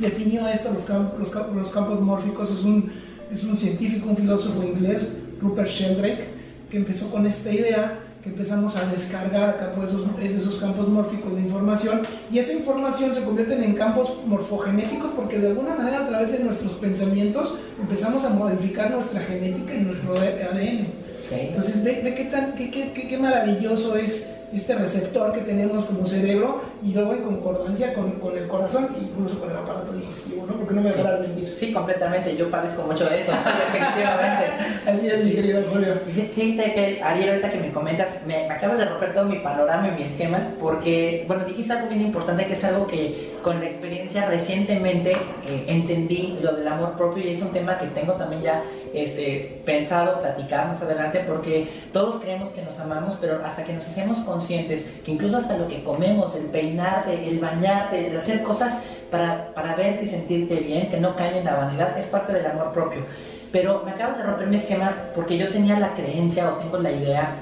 definió 0.00 0.46
esto, 0.46 0.72
los, 0.72 0.84
campos, 0.84 1.18
los, 1.54 1.70
campos 1.70 2.00
mórficos, 2.00 2.50
es 2.52 2.64
un, 2.64 2.90
es 3.32 3.42
un 3.42 3.58
científico, 3.58 4.08
un 4.08 4.16
filósofo 4.16 4.62
inglés, 4.62 5.12
Rupert 5.40 5.68
Sheldrake, 5.68 6.43
que 6.70 6.76
empezó 6.76 7.10
con 7.10 7.26
esta 7.26 7.50
idea 7.50 8.00
que 8.24 8.30
empezamos 8.30 8.74
a 8.76 8.86
descargar 8.86 9.74
esos, 9.86 10.02
esos 10.22 10.56
campos 10.58 10.88
mórficos 10.88 11.34
de 11.34 11.42
información 11.42 12.00
y 12.32 12.38
esa 12.38 12.54
información 12.54 13.14
se 13.14 13.22
convierte 13.22 13.62
en 13.62 13.74
campos 13.74 14.16
morfogenéticos 14.26 15.10
porque 15.14 15.38
de 15.38 15.48
alguna 15.48 15.74
manera 15.74 16.00
a 16.00 16.08
través 16.08 16.32
de 16.32 16.38
nuestros 16.38 16.72
pensamientos 16.72 17.54
empezamos 17.78 18.24
a 18.24 18.30
modificar 18.30 18.90
nuestra 18.90 19.20
genética 19.20 19.74
y 19.74 19.82
nuestro 19.82 20.14
ADN. 20.14 20.86
Entonces 21.30 21.84
ve, 21.84 22.00
ve 22.02 22.14
qué, 22.14 22.24
tan, 22.24 22.54
qué, 22.54 22.70
qué, 22.70 22.92
qué 22.94 23.18
maravilloso 23.18 23.94
es 23.94 24.30
este 24.54 24.74
receptor 24.74 25.34
que 25.34 25.42
tenemos 25.42 25.84
como 25.84 26.06
cerebro 26.06 26.62
y 26.82 26.92
luego 26.92 27.14
en 27.14 27.22
concordancia 27.22 27.94
con, 27.94 28.12
con 28.12 28.36
el 28.36 28.46
corazón 28.48 28.88
incluso 29.00 29.40
con 29.40 29.50
el 29.50 29.56
aparato 29.56 29.92
digestivo, 29.92 30.46
¿no? 30.46 30.54
Porque 30.54 30.74
no 30.74 30.82
me 30.82 30.90
sí. 30.90 30.98
dejarás 30.98 31.20
mentir. 31.20 31.54
Sí, 31.54 31.72
completamente, 31.72 32.36
yo 32.36 32.50
padezco 32.50 32.82
mucho 32.82 33.08
de 33.08 33.20
eso, 33.20 33.32
definitivamente. 33.72 34.46
Así 34.86 35.08
es, 35.08 35.24
mi 35.24 35.32
querido 35.32 35.62
Julio. 35.70 35.94
Fíjate 36.06 36.72
que, 36.74 37.00
Ariel, 37.02 37.30
ahorita 37.30 37.50
que 37.50 37.58
me 37.58 37.72
comentas, 37.72 38.22
me, 38.26 38.50
acabas 38.50 38.78
de 38.78 38.86
romper 38.86 39.14
todo 39.14 39.24
mi 39.26 39.38
panorama 39.38 39.88
y 39.88 40.02
mi 40.02 40.02
esquema, 40.02 40.54
porque, 40.60 41.24
bueno, 41.28 41.44
dijiste 41.44 41.72
algo 41.72 41.88
bien 41.88 42.02
importante, 42.02 42.46
que 42.46 42.52
es 42.54 42.64
algo 42.64 42.86
que 42.86 43.34
con 43.42 43.60
la 43.60 43.66
experiencia 43.66 44.26
recientemente 44.26 45.12
eh, 45.46 45.64
entendí, 45.68 46.38
lo 46.42 46.52
del 46.52 46.66
amor 46.66 46.96
propio, 46.96 47.22
y 47.22 47.30
es 47.30 47.42
un 47.42 47.52
tema 47.52 47.78
que 47.78 47.86
tengo 47.88 48.14
también 48.14 48.42
ya 48.42 48.64
este, 48.94 49.60
pensado 49.64 50.20
platicar 50.20 50.68
más 50.68 50.82
adelante, 50.82 51.24
porque 51.26 51.68
todos 51.92 52.16
creemos 52.16 52.50
que 52.50 52.62
nos 52.62 52.78
amamos, 52.78 53.18
pero 53.20 53.44
hasta 53.44 53.64
que 53.64 53.72
nos 53.72 53.86
hacemos 53.86 54.20
conscientes 54.20 54.88
que 55.04 55.12
incluso 55.12 55.36
hasta 55.36 55.58
lo 55.58 55.68
que 55.68 55.82
comemos, 55.82 56.34
el 56.36 56.46
peinarte, 56.64 57.28
el 57.28 57.38
bañarte, 57.38 58.08
el 58.08 58.16
hacer 58.16 58.42
cosas 58.42 58.78
para, 59.10 59.52
para 59.54 59.74
verte 59.74 60.04
y 60.04 60.08
sentirte 60.08 60.56
bien, 60.56 60.90
que 60.90 60.98
no 60.98 61.14
caen 61.14 61.36
en 61.36 61.44
la 61.44 61.56
vanidad, 61.56 61.96
es 61.98 62.06
parte 62.06 62.32
del 62.32 62.46
amor 62.46 62.72
propio. 62.72 63.04
Pero 63.52 63.82
me 63.84 63.92
acabas 63.92 64.18
de 64.18 64.24
romper 64.24 64.48
mi 64.48 64.56
esquema 64.56 64.92
porque 65.14 65.38
yo 65.38 65.48
tenía 65.50 65.78
la 65.78 65.94
creencia 65.94 66.52
o 66.52 66.56
tengo 66.56 66.78
la 66.78 66.90
idea 66.90 67.36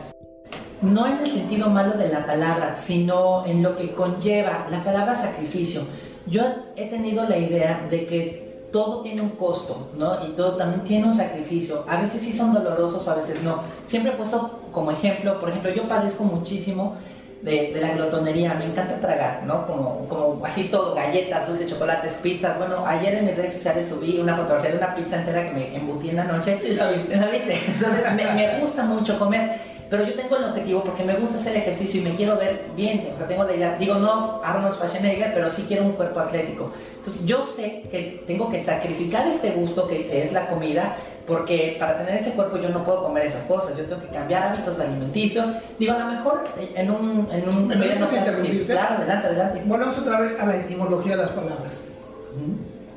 no 0.83 1.07
en 1.07 1.19
el 1.21 1.31
sentido 1.31 1.71
malo 1.71 1.97
de 1.97 2.09
la 2.09 2.26
palabra, 2.26 2.76
sino 2.76 3.47
en 3.47 3.62
lo 3.62 3.76
que 3.76 3.95
conlleva 3.95 4.67
la 4.69 4.83
palabra 4.83 5.14
sacrificio. 5.14 5.83
Yo 6.26 6.43
he 6.75 6.87
tenido 6.87 7.29
la 7.29 7.38
idea 7.38 7.87
de 7.88 8.05
que 8.05 8.69
todo 8.73 9.02
tiene 9.02 9.23
un 9.23 9.31
costo, 9.31 9.91
¿no? 9.97 10.26
Y 10.26 10.33
todo 10.33 10.57
también 10.57 10.83
tiene 10.83 11.07
un 11.07 11.14
sacrificio. 11.14 11.85
A 11.88 12.00
veces 12.00 12.23
sí 12.23 12.33
son 12.33 12.52
dolorosos, 12.52 13.07
a 13.07 13.14
veces 13.14 13.45
no. 13.45 13.61
Siempre 13.85 14.12
he 14.12 14.17
puesto 14.17 14.59
como 14.73 14.91
ejemplo, 14.91 15.38
por 15.38 15.50
ejemplo, 15.50 15.71
yo 15.73 15.87
padezco 15.87 16.25
muchísimo 16.25 16.97
de, 17.43 17.77
la 17.81 17.93
glotonería, 17.93 18.55
me 18.55 18.67
encanta 18.67 19.01
tragar, 19.01 19.43
¿no? 19.45 19.67
Como, 19.67 20.07
como 20.09 20.45
así 20.47 20.65
todo, 20.65 20.95
galletas, 20.95 21.49
dulces, 21.49 21.69
chocolates, 21.69 22.15
pizzas. 22.23 22.57
Bueno, 22.57 22.87
ayer 22.87 23.17
en 23.17 23.27
mis 23.27 23.37
redes 23.37 23.53
sociales 23.53 23.89
subí 23.89 24.19
una 24.19 24.37
fotografía 24.37 24.71
de 24.71 24.79
una 24.79 24.95
pizza 24.95 25.17
entera 25.17 25.45
que 25.45 25.53
me 25.53 25.77
embutí 25.77 26.11
en 26.11 26.17
la 26.17 26.25
noche. 26.25 26.57
Sí, 26.57 26.75
la 26.75 26.91
viste. 26.91 27.59
Entonces, 27.67 28.13
me, 28.15 28.25
me 28.25 28.59
gusta 28.61 28.85
mucho 28.85 29.19
comer 29.19 29.73
pero 29.93 30.07
yo 30.07 30.15
tengo 30.15 30.39
el 30.39 30.45
objetivo 30.45 30.83
porque 30.83 31.05
me 31.05 31.13
gusta 31.17 31.37
hacer 31.37 31.55
ejercicio 31.55 32.01
y 32.01 32.05
me 32.05 32.15
quiero 32.15 32.39
ver 32.39 32.65
bien, 32.75 33.11
o 33.13 33.15
sea, 33.15 33.29
tengo 33.29 33.45
la 33.45 33.55
idea, 33.55 33.77
digo 33.77 33.97
no 33.97 34.41
Arnold 34.43 34.77
Schwarzenegger, 34.77 35.35
pero 35.35 35.51
sí 35.51 35.67
quiero 35.69 35.85
un 35.85 35.93
cuerpo 35.93 36.19
atlético. 36.19 36.73
Entonces 36.97 37.27
yo 37.27 37.45
sé 37.45 37.83
que 37.91 38.25
tengo 38.27 38.49
que 38.49 38.65
sacrificar 38.65 39.29
este 39.29 39.51
gusto 39.51 39.87
que, 39.87 40.23
es 40.23 40.33
la 40.33 40.47
comida, 40.47 40.97
porque 41.26 41.76
para 41.79 41.99
tener 41.99 42.21
ese 42.21 42.33
cuerpo 42.33 42.57
yo 42.59 42.69
no 42.71 42.85
puedo 42.85 43.05
comer 43.05 43.26
esas 43.26 43.45
cosas, 43.45 43.76
yo 43.76 43.85
tengo 43.85 44.02
que 44.02 44.09
cambiar 44.09 44.43
hábitos 44.45 44.81
alimenticios. 44.81 45.47
Digo, 45.79 45.93
a 45.93 45.99
lo 45.99 46.07
mejor 46.07 46.45
en 46.59 46.91
un... 46.91 47.29
En 47.31 47.49
un 47.49 47.69
¿Me 47.69 47.95
no 47.95 48.07
sí, 48.07 48.64
claro, 48.67 48.97
adelante, 48.97 49.26
adelante. 49.29 49.62
Volvemos 49.64 49.99
otra 49.99 50.21
vez 50.21 50.38
a 50.41 50.47
la 50.47 50.57
etimología 50.57 51.17
de 51.17 51.23
las 51.23 51.31
palabras. 51.31 51.83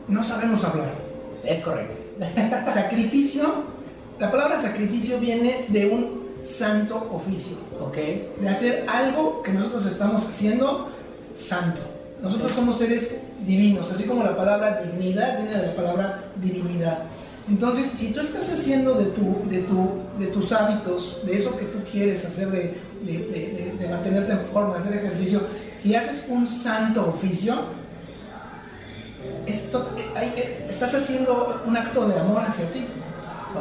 No 0.07 0.23
sabemos 0.23 0.63
hablar. 0.63 0.89
Es 1.43 1.61
correcto. 1.61 1.95
sacrificio, 2.73 3.43
la 4.19 4.31
palabra 4.31 4.59
sacrificio 4.59 5.19
viene 5.19 5.65
de 5.67 5.87
un 5.87 6.25
santo 6.41 7.09
oficio. 7.11 7.57
Ok. 7.79 7.97
De 8.41 8.49
hacer 8.49 8.85
algo 8.87 9.43
que 9.43 9.51
nosotros 9.51 9.85
estamos 9.85 10.27
haciendo 10.27 10.89
santo. 11.35 11.81
Nosotros 12.21 12.53
somos 12.53 12.79
seres 12.79 13.21
divinos, 13.45 13.91
así 13.91 14.05
como 14.05 14.23
la 14.23 14.35
palabra 14.35 14.81
dignidad 14.81 15.37
viene 15.37 15.57
de 15.57 15.67
la 15.67 15.75
palabra 15.75 16.23
divinidad. 16.41 16.99
Entonces, 17.47 17.87
si 17.87 18.11
tú 18.11 18.21
estás 18.21 18.51
haciendo 18.51 18.95
de, 18.95 19.05
tu, 19.05 19.47
de, 19.49 19.59
tu, 19.59 19.89
de 20.19 20.27
tus 20.27 20.51
hábitos, 20.51 21.21
de 21.25 21.37
eso 21.37 21.55
que 21.57 21.65
tú 21.65 21.79
quieres 21.91 22.25
hacer, 22.25 22.49
de, 22.49 22.77
de, 23.03 23.75
de 23.79 23.87
mantenerte 23.87 24.31
en 24.31 24.45
forma, 24.51 24.77
hacer 24.77 24.93
ejercicio, 24.97 25.41
si 25.77 25.93
haces 25.93 26.25
un 26.29 26.47
santo 26.47 27.07
oficio, 27.07 27.55
esto, 29.45 29.91
eh, 29.97 30.33
eh, 30.35 30.67
estás 30.69 30.95
haciendo 30.95 31.61
un 31.65 31.77
acto 31.77 32.07
de 32.07 32.19
amor 32.19 32.41
hacia 32.41 32.65
ti. 32.71 32.85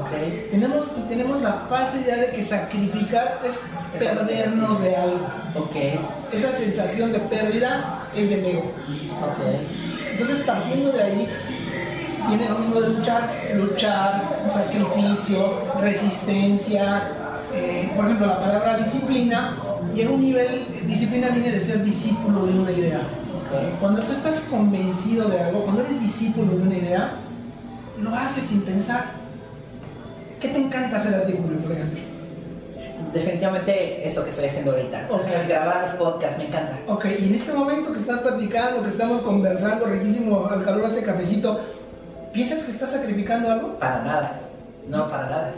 Okay. 0.07 0.49
Tenemos, 0.51 0.87
y 0.97 1.09
tenemos 1.09 1.41
la 1.41 1.67
falsa 1.69 2.01
idea 2.01 2.17
de 2.17 2.31
que 2.31 2.43
sacrificar 2.43 3.41
es 3.45 3.61
perdernos 3.97 4.83
de 4.83 4.97
algo. 4.97 5.21
Okay. 5.55 6.01
Esa 6.33 6.53
sensación 6.53 7.13
de 7.13 7.21
pérdida 7.21 8.09
es 8.15 8.29
del 8.29 8.45
ego. 8.45 8.73
Okay. 9.33 9.61
Entonces, 10.11 10.39
partiendo 10.41 10.91
de 10.91 11.03
ahí, 11.03 11.29
viene 12.29 12.49
lo 12.49 12.59
mismo 12.59 12.81
de 12.81 12.89
luchar, 12.91 13.33
luchar, 13.55 14.45
sacrificio, 14.47 15.59
resistencia. 15.81 17.03
Eh, 17.55 17.91
por 17.95 18.05
ejemplo, 18.07 18.27
la 18.27 18.41
palabra 18.41 18.77
disciplina 18.79 19.57
llega 19.95 20.11
a 20.11 20.13
un 20.13 20.21
nivel, 20.21 20.65
disciplina 20.87 21.29
viene 21.29 21.51
de 21.51 21.61
ser 21.61 21.85
discípulo 21.85 22.47
de 22.47 22.59
una 22.59 22.73
idea. 22.73 23.01
Cuando 23.81 24.03
tú 24.03 24.13
estás 24.13 24.41
convencido 24.51 25.29
de 25.29 25.41
algo, 25.41 25.63
cuando 25.63 25.83
eres 25.83 26.01
discípulo 26.01 26.57
de 26.57 26.63
una 26.63 26.77
idea, 26.77 27.13
lo 28.01 28.13
haces 28.13 28.47
sin 28.47 28.63
pensar 28.63 29.25
¿Qué 30.45 30.51
te 30.51 30.59
encanta 30.59 30.99
hacer 30.99 31.15
artículos, 31.15 31.59
por 31.63 31.73
ejemplo? 31.73 32.01
Definitivamente 33.15 34.07
esto 34.07 34.23
que 34.23 34.29
estoy 34.29 34.45
haciendo 34.45 34.73
ahorita. 34.73 35.09
Okay. 35.11 35.49
Grabar 35.49 35.81
los 35.81 35.91
podcasts, 35.93 36.37
me 36.37 36.49
encanta. 36.49 36.81
Ok, 36.87 37.07
y 37.19 37.29
en 37.29 37.35
este 37.35 37.55
momento 37.55 37.95
que 37.95 38.01
estás 38.01 38.21
platicando, 38.21 38.83
que 38.83 38.91
estamos 38.91 39.23
conversando 39.23 39.87
riquísimo 39.87 40.47
al 40.47 40.63
calor 40.63 40.83
de 40.83 40.99
este 40.99 41.03
cafecito, 41.03 41.61
¿piensas 42.35 42.65
que 42.65 42.73
estás 42.73 42.91
sacrificando 42.91 43.51
algo? 43.51 43.79
Para 43.79 44.03
nada. 44.03 44.41
No, 44.89 45.09
para 45.09 45.31
nada. 45.31 45.55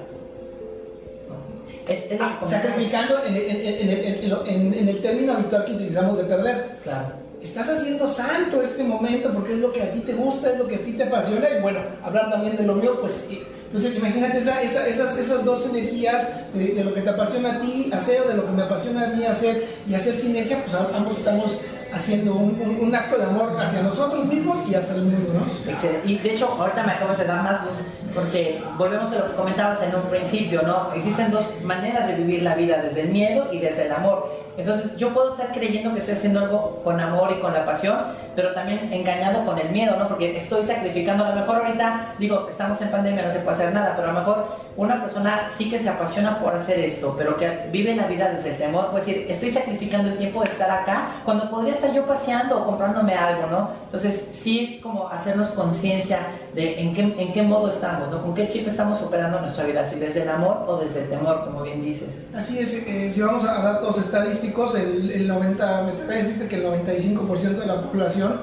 Es, 1.89 2.11
es 2.11 2.21
ah, 2.21 2.39
sacrificando 2.47 3.25
en, 3.25 3.37
en, 3.37 4.75
en, 4.75 4.89
el 4.89 5.03
término 5.03 5.33
habitual 5.33 5.65
que 5.65 5.73
utilizamos 5.73 6.19
de 6.19 6.25
perder. 6.25 6.79
Claro. 6.83 7.13
Estás 7.43 7.69
haciendo 7.69 8.09
santo 8.09 8.61
este 8.61 8.83
momento 8.83 9.33
porque 9.33 9.55
es 9.55 9.61
lo 9.61 9.73
que 9.73 9.83
a 9.83 9.93
ti 9.93 10.01
te 10.01 10.15
gusta, 10.15 10.53
es 10.53 10.59
lo 10.59 10.67
que 10.67 10.77
a 10.77 10.79
ti 10.81 10.93
te 10.93 11.05
apasiona 11.05 11.49
y 11.49 11.63
bueno, 11.63 11.81
hablar 12.03 12.31
también 12.31 12.57
de 12.57 12.65
lo 12.65 12.75
mío, 12.75 13.01
pues 13.01 13.27
entonces 13.67 13.97
imagínate 13.99 14.39
esa, 14.39 14.63
esas, 14.63 15.19
esas 15.19 15.45
dos 15.45 15.67
energías 15.67 16.29
de, 16.55 16.83
lo 16.83 16.95
que 16.95 17.03
te 17.03 17.11
apasiona 17.11 17.55
a 17.55 17.61
ti 17.61 17.91
hacer, 17.93 18.23
o 18.23 18.29
de 18.29 18.35
lo 18.35 18.47
que 18.47 18.53
me 18.53 18.63
apasiona 18.63 19.05
a 19.05 19.09
mí 19.09 19.25
hacer 19.25 19.67
y 19.89 19.95
hacer 19.95 20.19
sinergia, 20.19 20.65
pues 20.65 20.75
ambos 20.75 21.19
estamos 21.19 21.61
haciendo 21.93 22.35
un, 22.35 22.95
acto 22.95 23.19
de 23.19 23.25
amor 23.25 23.57
hacia 23.61 23.83
nosotros 23.83 24.27
mismos 24.27 24.59
y 24.69 24.75
hacia 24.75 24.97
el 24.97 25.03
mundo, 25.03 25.33
¿no? 25.35 26.09
Y 26.09 26.19
de 26.19 26.33
hecho, 26.33 26.49
ahorita 26.49 26.83
me 26.85 26.93
acabas 26.93 27.19
de 27.19 27.25
dar 27.25 27.43
más 27.43 27.65
luz, 27.65 27.79
porque 28.17 28.63
volvemos 28.79 29.13
a 29.13 29.19
lo 29.19 29.27
que 29.31 29.37
comentabas 29.37 29.83
en 29.83 29.95
un 29.95 30.03
principio, 30.05 30.63
¿no? 30.63 30.91
Existen 30.95 31.31
dos 31.31 31.45
maneras 31.63 32.09
de 32.09 32.15
vivir 32.15 32.43
la 32.43 32.55
vida, 32.55 32.79
desde 32.79 33.03
el 33.03 33.11
miedo 33.11 33.49
y 33.53 33.59
desde 33.59 33.85
el 33.87 33.93
amor. 33.93 34.35
Entonces 34.57 34.97
yo 34.97 35.13
puedo 35.13 35.33
estar 35.33 35.53
creyendo 35.53 35.93
que 35.93 35.99
estoy 35.99 36.15
haciendo 36.15 36.41
algo 36.41 36.81
con 36.83 36.99
amor 36.99 37.31
y 37.37 37.41
con 37.41 37.53
la 37.53 37.67
pasión, 37.67 37.99
pero 38.35 38.55
también 38.55 38.91
engañado 38.91 39.45
con 39.45 39.59
el 39.59 39.69
miedo, 39.69 39.97
¿no? 39.99 40.09
Porque 40.09 40.35
estoy 40.35 40.65
sacrificando, 40.65 41.25
a 41.25 41.31
lo 41.31 41.37
mejor 41.37 41.57
ahorita, 41.57 42.15
digo, 42.19 42.47
estamos 42.49 42.81
en 42.81 42.91
pandemia, 42.91 43.27
no 43.27 43.31
se 43.31 43.41
puede 43.41 43.57
hacer 43.57 43.75
nada, 43.75 43.93
pero 43.97 44.09
a 44.09 44.13
lo 44.13 44.19
mejor 44.19 44.47
una 44.77 45.01
persona 45.03 45.51
sí 45.57 45.69
que 45.69 45.79
se 45.79 45.89
apasiona 45.89 46.39
por 46.39 46.55
hacer 46.55 46.81
esto, 46.81 47.15
pero 47.19 47.37
que 47.37 47.69
vive 47.71 47.95
la 47.95 48.07
vida 48.07 48.31
desde 48.31 48.51
el 48.51 48.57
temor, 48.57 48.91
puede 48.91 49.05
decir, 49.05 49.27
estoy 49.29 49.51
sacrificando 49.51 50.09
el 50.09 50.17
tiempo 50.17 50.43
de 50.43 50.49
estar 50.49 50.71
acá 50.71 51.09
cuando 51.25 51.51
podría 51.51 51.75
estar 51.75 51.93
yo 51.93 52.07
paseando 52.07 52.63
o 52.63 52.65
comprándome 52.65 53.15
algo, 53.15 53.47
¿no? 53.49 53.71
Entonces 53.85 54.25
sí 54.33 54.75
es 54.75 54.83
como 54.83 55.09
hacernos 55.09 55.51
conciencia 55.51 56.19
de 56.57 56.81
en 56.81 56.95
qué, 56.95 57.03
en 57.03 57.33
qué 57.35 57.43
modo 57.43 57.69
estamos, 57.69 58.11
¿no? 58.11 58.23
Con 58.23 58.35
qué 58.35 58.49
chip 58.49 58.67
estamos 58.67 59.03
operando 59.03 59.39
nuestra 59.41 59.65
vida, 59.67 59.87
si 59.87 59.99
desde 59.99 60.23
el 60.23 60.31
amor 60.31 60.65
o 60.67 60.79
desde 60.79 61.03
el 61.03 61.11
temor, 61.11 61.45
como 61.45 61.63
bien 61.63 61.85
dices. 61.85 62.09
Así 62.35 62.59
es, 62.59 62.73
eh, 62.87 63.11
si 63.13 63.21
vamos 63.21 63.45
a 63.45 63.61
datos 63.61 63.99
estadísticos, 63.99 64.75
el, 64.75 65.11
el 65.11 65.29
90, 65.29 65.83
me 65.83 65.93
atrevo 65.93 66.45
a 66.45 66.49
que 66.49 66.57
el 66.57 66.65
95% 66.65 67.41
de 67.59 67.67
la 67.67 67.83
población, 67.83 68.41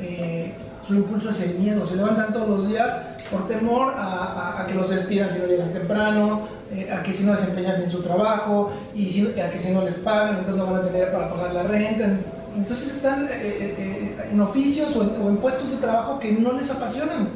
eh, 0.00 0.54
su 0.84 0.96
impulso 0.96 1.30
es 1.30 1.40
el 1.42 1.54
miedo, 1.60 1.86
se 1.86 1.94
levantan 1.94 2.32
todos 2.32 2.48
los 2.48 2.68
días 2.68 2.92
por 3.30 3.46
temor 3.46 3.94
a, 3.96 4.66
que 4.66 4.74
los 4.74 4.90
despidan 4.90 5.30
si 5.30 5.38
no 5.38 5.46
llegan 5.46 5.72
temprano, 5.72 6.40
eh, 6.74 6.90
a 6.90 7.00
que 7.00 7.12
si 7.12 7.22
no 7.22 7.30
desempeñan 7.30 7.78
bien 7.78 7.88
su 7.88 8.02
trabajo, 8.02 8.72
y 8.92 9.06
a 9.38 9.50
que 9.50 9.58
si 9.60 9.70
no 9.70 9.84
les 9.84 9.94
pagan, 9.94 10.38
entonces 10.38 10.56
no 10.56 10.66
van 10.66 10.82
a 10.82 10.82
tener 10.82 11.12
para 11.12 11.30
pagar 11.30 11.54
la 11.54 11.62
renta. 11.62 12.08
Entonces 12.56 12.96
están 12.96 13.30
en 13.32 14.40
oficios 14.40 14.94
o 14.96 15.28
en 15.28 15.36
puestos 15.38 15.70
de 15.70 15.76
trabajo 15.76 16.18
que 16.18 16.32
no 16.32 16.52
les 16.52 16.70
apasionan. 16.70 17.28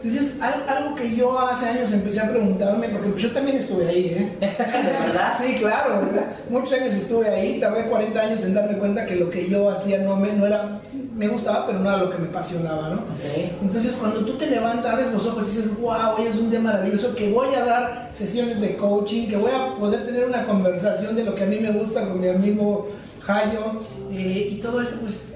Entonces, 0.00 0.36
algo 0.40 0.94
que 0.94 1.16
yo 1.16 1.36
hace 1.40 1.70
años 1.70 1.92
empecé 1.92 2.20
a 2.20 2.30
preguntarme, 2.30 2.88
porque 2.88 3.08
pues 3.08 3.22
yo 3.22 3.32
también 3.32 3.56
estuve 3.56 3.88
ahí, 3.88 4.06
¿eh? 4.06 4.36
¿De 4.40 5.06
verdad? 5.06 5.32
Sí, 5.36 5.56
claro, 5.58 6.02
muchos 6.48 6.72
años 6.74 6.94
estuve 6.94 7.28
ahí, 7.28 7.58
tardé 7.58 7.88
40 7.88 8.20
años 8.20 8.44
en 8.44 8.54
darme 8.54 8.78
cuenta 8.78 9.04
que 9.06 9.16
lo 9.16 9.28
que 9.28 9.48
yo 9.48 9.68
hacía 9.68 9.98
no 9.98 10.14
me, 10.14 10.32
no 10.32 10.46
era, 10.46 10.80
me 11.16 11.26
gustaba, 11.26 11.66
pero 11.66 11.80
no 11.80 11.88
era 11.88 11.98
lo 11.98 12.10
que 12.10 12.18
me 12.18 12.28
apasionaba, 12.28 12.90
¿no? 12.90 13.02
Entonces, 13.60 13.96
cuando 13.96 14.20
tú 14.20 14.34
te 14.34 14.46
levantas, 14.46 14.92
abres 14.92 15.12
los 15.12 15.26
ojos 15.26 15.52
y 15.52 15.56
dices, 15.56 15.80
wow, 15.80 16.14
hoy 16.16 16.26
es 16.28 16.36
un 16.36 16.50
día 16.50 16.60
maravilloso, 16.60 17.16
que 17.16 17.32
voy 17.32 17.52
a 17.56 17.64
dar 17.64 18.08
sesiones 18.12 18.60
de 18.60 18.76
coaching, 18.76 19.28
que 19.28 19.36
voy 19.36 19.50
a 19.50 19.74
poder 19.74 20.06
tener 20.06 20.26
una 20.26 20.46
conversación 20.46 21.16
de 21.16 21.24
lo 21.24 21.34
que 21.34 21.42
a 21.42 21.46
mí 21.46 21.58
me 21.58 21.72
gusta 21.72 22.06
con 22.06 22.20
mi 22.20 22.28
amigo 22.28 22.88
Jayo, 23.20 23.80
eh, 24.12 24.48
y 24.52 24.54
todo 24.60 24.80
esto, 24.80 24.96
pues 25.00 25.27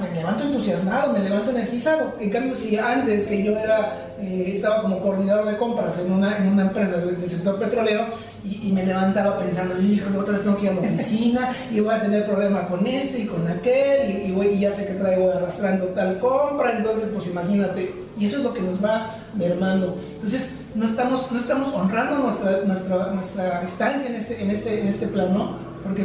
me 0.00 0.14
levanto 0.14 0.44
entusiasmado, 0.44 1.12
me 1.12 1.20
levanto 1.20 1.50
energizado. 1.50 2.14
En 2.20 2.30
cambio, 2.30 2.54
si 2.54 2.76
antes 2.76 3.26
que 3.26 3.42
yo 3.42 3.56
era, 3.56 4.14
eh, 4.20 4.52
estaba 4.54 4.82
como 4.82 5.00
coordinador 5.00 5.46
de 5.46 5.56
compras 5.56 5.98
en 5.98 6.12
una, 6.12 6.36
en 6.36 6.48
una 6.48 6.62
empresa 6.62 6.98
del, 6.98 7.28
sector 7.28 7.58
petrolero 7.58 8.06
y, 8.44 8.72
me 8.72 8.84
levantaba 8.84 9.38
pensando, 9.38 9.80
híjole, 9.80 10.18
otra 10.18 10.34
vez 10.34 10.42
tengo 10.42 10.56
que 10.56 10.64
ir 10.64 10.70
a 10.70 10.74
la 10.74 10.80
oficina 10.80 11.52
y 11.72 11.80
voy 11.80 11.94
a 11.94 12.02
tener 12.02 12.24
problemas 12.26 12.68
con 12.68 12.86
este 12.86 13.20
y 13.20 13.26
con 13.26 13.46
aquel 13.48 14.26
y, 14.26 14.32
voy, 14.32 14.48
y 14.48 14.60
ya 14.60 14.72
sé 14.72 14.86
que 14.86 14.94
traigo 14.94 15.30
arrastrando 15.30 15.86
tal 15.86 16.18
compra, 16.18 16.76
entonces 16.76 17.08
pues 17.14 17.26
imagínate, 17.28 17.92
y 18.18 18.26
eso 18.26 18.38
es 18.38 18.42
lo 18.42 18.52
que 18.52 18.60
nos 18.60 18.84
va 18.84 19.14
mermando. 19.34 19.96
Entonces, 20.14 20.50
no 20.74 20.86
estamos, 20.86 21.30
no 21.30 21.38
estamos 21.38 21.72
honrando 21.74 22.18
nuestra, 22.18 22.62
nuestra, 22.64 23.06
nuestra 23.12 23.62
estancia 23.62 24.08
en 24.08 24.14
este, 24.14 24.42
en, 24.42 24.50
este, 24.50 24.80
en 24.80 24.88
este 24.88 25.06
plano 25.06 25.56
porque 25.82 26.04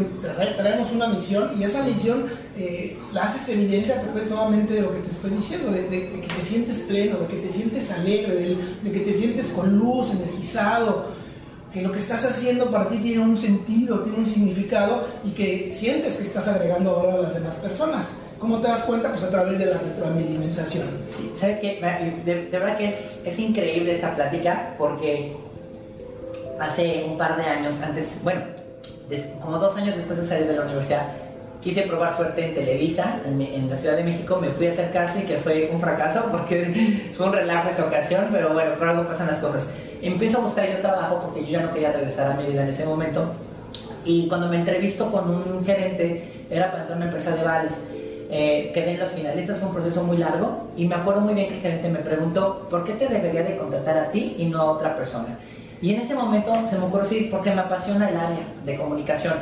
traemos 0.56 0.92
una 0.92 1.08
misión 1.08 1.52
y 1.58 1.64
esa 1.64 1.84
misión 1.84 2.26
eh, 2.58 2.98
la 3.14 3.24
haces 3.24 3.50
evidente 3.50 3.94
a 3.94 4.02
través 4.02 4.30
nuevamente 4.30 4.74
de 4.74 4.82
lo 4.82 4.92
que 4.92 5.00
te 5.00 5.12
estoy 5.12 5.32
diciendo, 5.32 5.72
de, 5.72 5.88
que 5.88 6.28
te 6.28 6.44
sientes 6.44 6.80
pleno, 6.80 7.18
de 7.20 7.28
que 7.28 7.48
te 7.48 7.50
sientes 7.50 7.92
alegre, 7.92 8.58
de, 8.84 8.92
que 8.92 9.00
te 9.00 9.14
sientes 9.14 9.48
con 9.48 9.78
luz, 9.78 10.12
energizado, 10.12 11.06
que 11.72 11.82
lo 11.82 11.92
que 11.92 12.00
estás 12.00 12.26
haciendo 12.26 12.72
para 12.72 12.90
ti 12.90 12.98
tiene 12.98 13.22
un 13.22 13.38
sentido, 13.38 14.00
tiene 14.00 14.18
un 14.18 14.26
significado 14.26 15.08
y 15.24 15.32
que 15.32 15.72
sientes 15.72 16.18
que 16.18 16.24
estás 16.24 16.48
agregando 16.48 16.96
valor 16.96 17.20
a 17.20 17.22
las 17.24 17.34
demás 17.36 17.56
personas. 17.56 18.08
¿Cómo 18.40 18.60
te 18.60 18.68
das 18.68 18.82
cuenta? 18.84 19.10
Pues 19.12 19.24
a 19.24 19.30
través 19.30 19.58
de 19.58 19.66
la 19.66 19.78
retroalimentación. 19.78 20.88
Sí, 21.16 21.32
¿sabes 21.36 21.60
qué? 21.60 21.82
De, 22.24 22.48
verdad 22.52 22.78
que 22.78 22.90
es, 22.90 23.20
es 23.26 23.40
increíble 23.40 23.96
esta 23.96 24.16
plática 24.16 24.76
porque 24.78 25.36
hace 26.60 27.06
un 27.08 27.18
par 27.18 27.36
de 27.38 27.44
años 27.44 27.82
antes, 27.82 28.20
bueno, 28.24 28.57
como 29.42 29.58
dos 29.58 29.78
años 29.78 29.96
después 29.96 30.20
de 30.20 30.26
salir 30.26 30.48
de 30.48 30.56
la 30.56 30.64
universidad, 30.64 31.08
quise 31.62 31.84
probar 31.84 32.16
suerte 32.16 32.46
en 32.46 32.56
Televisa, 32.56 33.20
en, 33.26 33.70
la 33.70 33.78
Ciudad 33.78 33.96
de 33.96 34.04
México, 34.04 34.38
me 34.40 34.50
fui 34.50 34.68
a 34.68 34.72
hacer 34.72 34.92
casting, 34.92 35.24
que 35.24 35.38
fue 35.38 35.70
un 35.74 35.80
fracaso 35.80 36.26
porque 36.32 37.12
fue 37.16 37.28
un 37.28 37.34
relajo 37.34 37.70
esa 37.70 37.86
ocasión, 37.86 38.28
pero 38.32 38.54
bueno, 38.54 38.76
por 38.78 38.90
algo 38.90 39.08
pasan 39.08 39.28
las 39.28 39.40
cosas. 39.40 39.72
Empiezo 40.02 40.40
a 40.40 40.42
buscar 40.42 40.70
yo 40.70 40.80
trabajo 40.80 41.22
porque 41.24 41.46
yo 41.46 41.52
ya 41.52 41.62
no 41.62 41.74
quería 41.74 41.92
regresar 41.92 42.32
a 42.32 42.36
Mérida 42.36 42.64
en 42.64 42.70
ese 42.70 42.86
momento, 42.86 43.34
y 44.06 44.28
cuando 44.28 44.48
me 44.48 44.58
entrevisto 44.58 45.12
con 45.12 45.30
un 45.30 45.66
gerente, 45.66 46.46
era 46.50 46.72
para 46.72 46.84
entrar 46.84 46.94
a 46.94 46.98
una 46.98 47.06
empresa 47.06 47.36
de 47.36 47.44
vales, 47.44 47.74
eh, 48.30 48.72
quedé 48.74 48.92
en 48.92 49.00
los 49.00 49.12
finalistas, 49.12 49.58
fue 49.58 49.70
un 49.70 49.74
proceso 49.74 50.04
muy 50.04 50.18
largo, 50.18 50.70
y 50.78 50.86
me 50.86 50.96
acuerdo 50.96 51.22
muy 51.22 51.34
bien 51.34 51.48
que 51.48 51.56
el 51.56 51.62
gerente 51.62 51.90
me 51.90 52.00
preguntó, 52.00 52.68
¿por 52.70 52.84
qué 52.84 52.94
te 52.94 53.08
debería 53.08 53.44
de 53.44 53.58
contratar 53.58 53.98
a 53.98 54.12
ti 54.12 54.36
y 54.38 54.46
no 54.46 54.62
a 54.62 54.72
otra 54.72 54.96
persona? 54.96 55.38
Y 55.82 55.94
en 55.94 56.02
ese 56.02 56.16
momento 56.16 56.54
se 56.68 56.78
me 56.78 56.86
ocurrió 56.86 57.04
decir, 57.04 57.30
porque 57.30 57.54
me 57.54 57.62
apasiona 57.62 58.10
el 58.10 58.18
área 58.18 58.40
de 58.66 58.78
comunicación. 58.78 59.36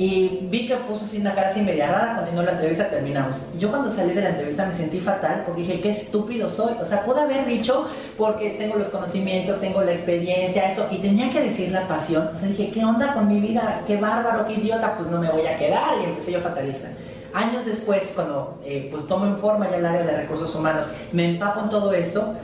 Y 0.00 0.46
vi 0.48 0.68
que 0.68 0.76
puso 0.76 1.04
así 1.04 1.18
una 1.18 1.34
cara 1.34 1.48
así 1.48 1.60
media 1.60 1.88
rara, 1.88 2.14
continuó 2.18 2.44
la 2.44 2.52
entrevista, 2.52 2.88
terminamos. 2.88 3.42
Y 3.56 3.58
yo 3.58 3.68
cuando 3.68 3.90
salí 3.90 4.14
de 4.14 4.20
la 4.20 4.28
entrevista 4.28 4.64
me 4.64 4.72
sentí 4.72 5.00
fatal 5.00 5.42
porque 5.44 5.62
dije, 5.62 5.80
qué 5.80 5.90
estúpido 5.90 6.48
soy. 6.48 6.74
O 6.80 6.84
sea, 6.84 7.04
pude 7.04 7.20
haber 7.20 7.44
dicho 7.46 7.88
porque 8.16 8.50
tengo 8.50 8.76
los 8.76 8.90
conocimientos, 8.90 9.60
tengo 9.60 9.82
la 9.82 9.90
experiencia, 9.90 10.68
eso, 10.68 10.86
y 10.92 10.98
tenía 10.98 11.32
que 11.32 11.40
decir 11.40 11.72
la 11.72 11.88
pasión. 11.88 12.30
O 12.32 12.38
sea, 12.38 12.48
dije, 12.48 12.70
¿qué 12.70 12.84
onda 12.84 13.12
con 13.12 13.26
mi 13.26 13.40
vida? 13.40 13.82
Qué 13.88 13.96
bárbaro, 13.96 14.46
qué 14.46 14.54
idiota, 14.54 14.96
pues 14.96 15.08
no 15.08 15.18
me 15.20 15.32
voy 15.32 15.46
a 15.46 15.56
quedar. 15.56 15.94
Y 16.00 16.04
empecé 16.04 16.30
yo 16.30 16.38
fatalista. 16.38 16.90
Años 17.34 17.66
después, 17.66 18.12
cuando 18.14 18.60
eh, 18.64 18.88
pues 18.92 19.04
tomo 19.08 19.26
en 19.26 19.36
forma 19.38 19.68
ya 19.68 19.78
el 19.78 19.86
área 19.86 20.02
de 20.02 20.16
recursos 20.16 20.54
humanos, 20.54 20.92
me 21.10 21.28
empapo 21.28 21.60
en 21.60 21.70
todo 21.70 21.92
esto, 21.92 22.34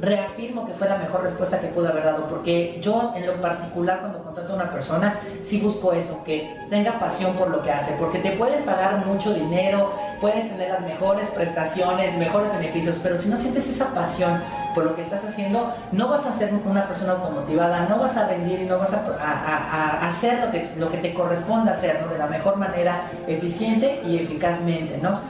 reafirmo 0.00 0.66
que 0.66 0.74
fue 0.74 0.88
la 0.88 0.98
mejor 0.98 1.22
respuesta 1.22 1.60
que 1.60 1.68
pude 1.68 1.88
haber 1.88 2.04
dado, 2.04 2.28
porque 2.28 2.78
yo 2.80 3.12
en 3.16 3.26
lo 3.26 3.40
particular 3.40 4.00
cuando 4.00 4.22
contrato 4.22 4.52
a 4.52 4.56
una 4.56 4.70
persona, 4.70 5.18
sí 5.44 5.60
busco 5.60 5.92
eso, 5.92 6.22
que 6.24 6.54
tenga 6.70 6.98
pasión 6.98 7.34
por 7.34 7.50
lo 7.50 7.62
que 7.62 7.70
hace, 7.70 7.94
porque 7.98 8.18
te 8.18 8.32
pueden 8.32 8.64
pagar 8.64 9.04
mucho 9.06 9.32
dinero, 9.32 9.92
puedes 10.20 10.48
tener 10.48 10.70
las 10.70 10.80
mejores 10.82 11.30
prestaciones, 11.30 12.16
mejores 12.16 12.52
beneficios, 12.52 12.98
pero 13.02 13.18
si 13.18 13.28
no 13.28 13.36
sientes 13.36 13.68
esa 13.68 13.88
pasión 13.94 14.42
por 14.74 14.84
lo 14.84 14.96
que 14.96 15.02
estás 15.02 15.24
haciendo, 15.24 15.72
no 15.92 16.08
vas 16.08 16.26
a 16.26 16.36
ser 16.36 16.52
una 16.64 16.86
persona 16.86 17.12
automotivada, 17.12 17.86
no 17.88 17.98
vas 17.98 18.16
a 18.16 18.26
rendir 18.26 18.62
y 18.62 18.66
no 18.66 18.78
vas 18.78 18.90
a, 18.92 20.06
hacer 20.06 20.40
lo 20.44 20.50
que, 20.50 20.68
lo 20.76 20.90
que 20.90 20.98
te 20.98 21.14
corresponde 21.14 21.70
hacer, 21.70 22.00
¿no? 22.02 22.08
De 22.08 22.18
la 22.18 22.26
mejor 22.26 22.56
manera, 22.56 23.02
eficiente 23.28 24.02
y 24.04 24.18
eficazmente, 24.18 24.98
¿no? 24.98 25.20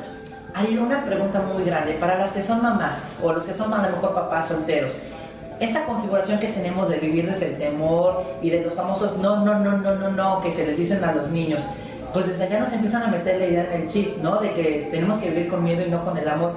Hay 0.57 0.79
una 0.79 1.05
pregunta 1.05 1.43
muy 1.43 1.65
grande 1.65 1.95
para 1.95 2.17
las 2.17 2.31
que 2.31 2.41
son 2.41 2.63
mamás 2.63 2.99
o 3.21 3.33
los 3.33 3.43
que 3.43 3.53
son 3.53 3.75
a 3.75 3.83
lo 3.83 3.97
mejor 3.97 4.15
papás 4.15 4.47
solteros. 4.47 4.93
Esta 5.59 5.85
configuración 5.85 6.39
que 6.39 6.47
tenemos 6.47 6.89
de 6.89 6.99
vivir 6.99 7.29
desde 7.29 7.49
el 7.49 7.59
temor 7.59 8.23
y 8.41 8.51
de 8.51 8.61
los 8.61 8.73
famosos 8.75 9.19
no, 9.19 9.45
no, 9.45 9.59
no, 9.59 9.79
no, 9.79 9.97
no, 9.97 10.11
no 10.11 10.41
que 10.41 10.53
se 10.53 10.65
les 10.65 10.77
dicen 10.77 11.03
a 11.03 11.13
los 11.13 11.29
niños, 11.31 11.63
pues 12.13 12.29
desde 12.29 12.45
allá 12.45 12.61
nos 12.61 12.73
empiezan 12.73 13.03
a 13.03 13.09
meter 13.09 13.41
la 13.41 13.47
idea 13.47 13.65
en 13.65 13.83
el 13.83 13.89
chip, 13.89 14.19
¿no? 14.19 14.37
De 14.37 14.53
que 14.53 14.89
tenemos 14.93 15.19
que 15.19 15.31
vivir 15.31 15.49
con 15.49 15.65
miedo 15.65 15.85
y 15.85 15.91
no 15.91 16.05
con 16.05 16.17
el 16.17 16.29
amor. 16.29 16.53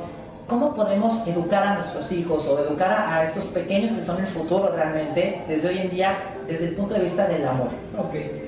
¿Cómo 0.46 0.76
podemos 0.76 1.26
educar 1.28 1.64
a 1.64 1.74
nuestros 1.74 2.12
hijos 2.12 2.48
o 2.48 2.60
educar 2.60 2.92
a, 2.92 3.24
estos 3.24 3.46
pequeños 3.46 3.92
que 3.92 4.04
son 4.04 4.20
el 4.20 4.28
futuro 4.28 4.74
realmente 4.76 5.44
desde 5.48 5.70
hoy 5.70 5.80
en 5.80 5.90
día, 5.90 6.36
desde 6.48 6.68
el 6.68 6.76
punto 6.76 6.94
de 6.94 7.00
vista 7.02 7.26
del 7.26 7.48
amor? 7.48 7.70
Ok 7.98 8.47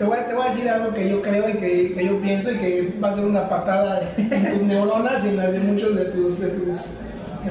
te 0.00 0.06
voy, 0.06 0.16
a 0.16 0.50
decir 0.50 0.66
algo 0.70 0.94
que 0.94 1.10
yo 1.10 1.20
creo 1.20 1.46
y 1.46 1.58
que, 1.58 2.06
yo 2.06 2.22
pienso 2.22 2.50
y 2.50 2.56
que 2.56 2.94
va 3.04 3.10
a 3.10 3.12
ser 3.12 3.26
una 3.26 3.46
patada 3.50 4.00
en 4.16 4.50
tus 4.50 4.62
neuronas 4.62 5.22
y 5.26 5.28
en 5.28 5.36
las 5.36 5.52
de 5.52 5.60
muchos 5.60 5.94
de 5.94 6.06
tus, 6.06 6.40
de 6.40 6.48
tus 6.48 6.92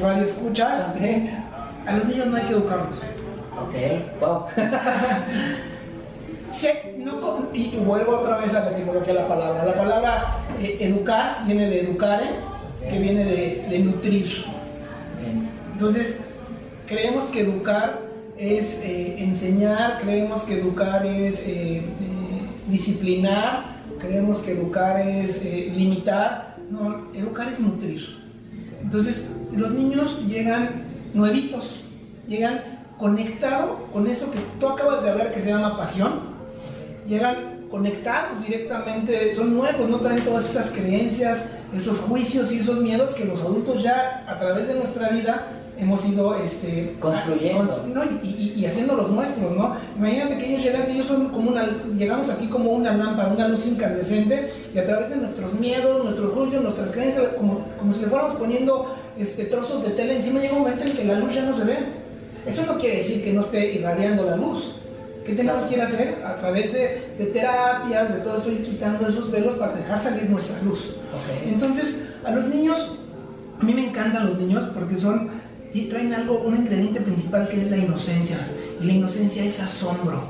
radioescuchas. 0.02 0.88
A 1.86 1.96
los 1.96 2.06
niños 2.06 2.26
no 2.26 2.38
hay 2.38 2.44
que 2.46 2.54
educarlos. 2.54 2.98
Ok, 3.56 3.76
wow. 4.20 4.46
y 7.54 7.78
vuelvo 7.78 8.18
otra 8.18 8.38
vez 8.38 8.56
a 8.56 8.66
la 8.66 8.72
etimología 8.72 9.14
de 9.14 9.20
la 9.20 9.28
palabra. 9.28 9.66
La 9.66 9.76
palabra 9.76 10.38
eh, 10.60 10.78
educar 10.80 11.44
viene 11.46 11.70
de 11.70 11.82
educare, 11.82 12.32
que 12.90 12.98
viene 12.98 13.26
de, 13.26 13.80
nutrir. 13.80 14.26
Entonces, 15.74 16.22
creemos 16.88 17.26
que 17.26 17.42
educar 17.42 18.00
es 18.40 18.80
eh, 18.82 19.18
enseñar, 19.20 20.00
creemos 20.02 20.42
que 20.44 20.60
educar 20.60 21.06
es 21.06 21.44
eh, 21.46 21.84
disciplinar, 22.70 23.80
creemos 24.00 24.40
que 24.40 24.52
educar 24.52 25.00
es 25.02 25.44
eh, 25.44 25.72
limitar, 25.76 26.58
no, 26.70 27.08
educar 27.14 27.50
es 27.50 27.60
nutrir. 27.60 28.18
Entonces, 28.82 29.30
los 29.56 29.72
niños 29.72 30.26
llegan 30.28 30.84
nuevitos, 31.14 31.82
llegan 32.28 32.62
conectados 32.98 33.80
con 33.92 34.08
eso 34.08 34.32
que 34.32 34.40
tú 34.60 34.68
acabas 34.68 35.04
de 35.04 35.10
hablar 35.10 35.32
que 35.34 35.42
se 35.42 35.50
llama 35.50 35.78
pasión, 35.78 36.12
llegan 37.08 37.60
conectados 37.70 38.42
directamente, 38.46 39.34
son 39.36 39.56
nuevos, 39.56 39.90
no 39.90 40.00
traen 40.00 40.24
todas 40.24 40.50
esas 40.50 40.72
creencias, 40.72 41.58
esos 41.74 42.00
juicios 42.00 42.52
y 42.52 42.60
esos 42.60 42.82
miedos 42.82 43.14
que 43.14 43.26
los 43.26 43.42
adultos 43.42 43.84
ya 43.84 44.26
a 44.28 44.38
través 44.38 44.68
de 44.68 44.76
nuestra 44.76 45.10
vida 45.10 45.48
hemos 45.78 46.06
ido 46.08 46.36
este, 46.36 46.96
construyendo. 47.00 47.86
no, 47.94 48.04
y, 48.04 48.28
y, 48.28 48.49
haciendo 48.66 48.96
los 48.96 49.10
nuestros, 49.10 49.56
¿no? 49.56 49.76
Imagínate 49.98 50.38
que 50.38 50.50
ellos 50.50 50.64
llegan, 50.64 50.90
ellos 50.90 51.08
son 51.08 51.30
como 51.30 51.52
una, 51.52 51.68
llegamos 51.98 52.30
aquí 52.30 52.48
como 52.48 52.72
una 52.72 52.96
lámpara, 52.96 53.30
una 53.30 53.48
luz 53.48 53.66
incandescente 53.66 54.52
y 54.74 54.78
a 54.78 54.86
través 54.86 55.10
de 55.12 55.18
nuestros 55.18 55.54
miedos, 55.54 56.04
nuestros 56.04 56.32
juicios, 56.32 56.64
nuestras 56.64 56.92
creencias, 56.92 57.30
como, 57.38 57.66
como 57.78 57.94
si 57.94 58.02
le 58.02 58.08
fuéramos 58.08 58.34
poniendo 58.34 58.96
este, 59.18 59.46
trozos 59.46 59.84
de 59.84 59.92
tela 59.92 60.14
encima, 60.14 60.40
llega 60.40 60.54
un 60.54 60.64
momento 60.64 60.84
en 60.84 60.92
que 60.92 61.06
la 61.06 61.20
luz 61.20 61.34
ya 61.36 61.44
no 61.44 61.56
se 61.56 61.64
ve. 61.64 61.78
Eso 62.46 62.66
no 62.66 62.78
quiere 62.78 62.98
decir 62.98 63.24
que 63.24 63.34
no 63.34 63.42
esté 63.42 63.74
irradiando 63.74 64.24
la 64.24 64.36
luz. 64.36 64.72
¿Qué 65.26 65.36
tenemos 65.36 65.66
que 65.66 65.82
hacer? 65.82 66.24
A 66.26 66.36
través 66.36 66.74
de, 66.74 67.14
de, 67.18 67.26
terapias, 67.28 68.14
de 68.14 68.22
todo 68.22 68.38
esto, 68.38 68.52
ir 68.52 68.64
quitando 68.64 69.08
esos 69.08 69.30
velos 69.30 69.58
para 69.58 69.74
dejar 69.74 70.00
salir 70.00 70.30
nuestra 70.30 70.60
luz. 70.64 70.96
Entonces, 71.46 72.00
a 72.24 72.32
los 72.32 72.46
niños, 72.46 72.94
a 73.60 73.64
mí 73.64 73.74
me 73.74 73.88
encantan 73.90 74.28
los 74.28 74.38
niños 74.38 74.64
porque 74.74 74.98
son 74.98 75.30
traen 75.90 76.14
algo, 76.14 76.42
un 76.46 76.56
ingrediente 76.56 77.02
principal 77.02 77.48
que 77.48 77.62
es 77.62 77.70
la 77.70 77.78
inocencia. 77.78 78.38
Y 78.82 78.86
la 78.86 78.94
inocencia 78.94 79.44
es 79.44 79.60
asombro. 79.60 80.24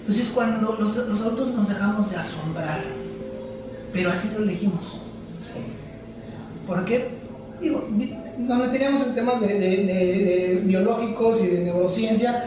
Entonces 0.00 0.30
cuando 0.32 0.76
los, 0.78 0.96
adultos 0.96 1.54
nos 1.54 1.68
dejamos 1.68 2.10
de 2.10 2.16
asombrar, 2.16 2.80
pero 3.92 4.10
así 4.10 4.28
lo 4.36 4.44
elegimos. 4.44 5.00
Sí. 5.52 5.60
¿Por 6.66 6.84
qué? 6.84 7.08
Digo, 7.60 7.88
nos 8.38 8.58
meteríamos 8.58 9.02
en 9.02 9.14
temas 9.14 9.40
de, 9.40 10.62
biológicos 10.64 11.42
y 11.42 11.46
de 11.48 11.64
neurociencia, 11.64 12.44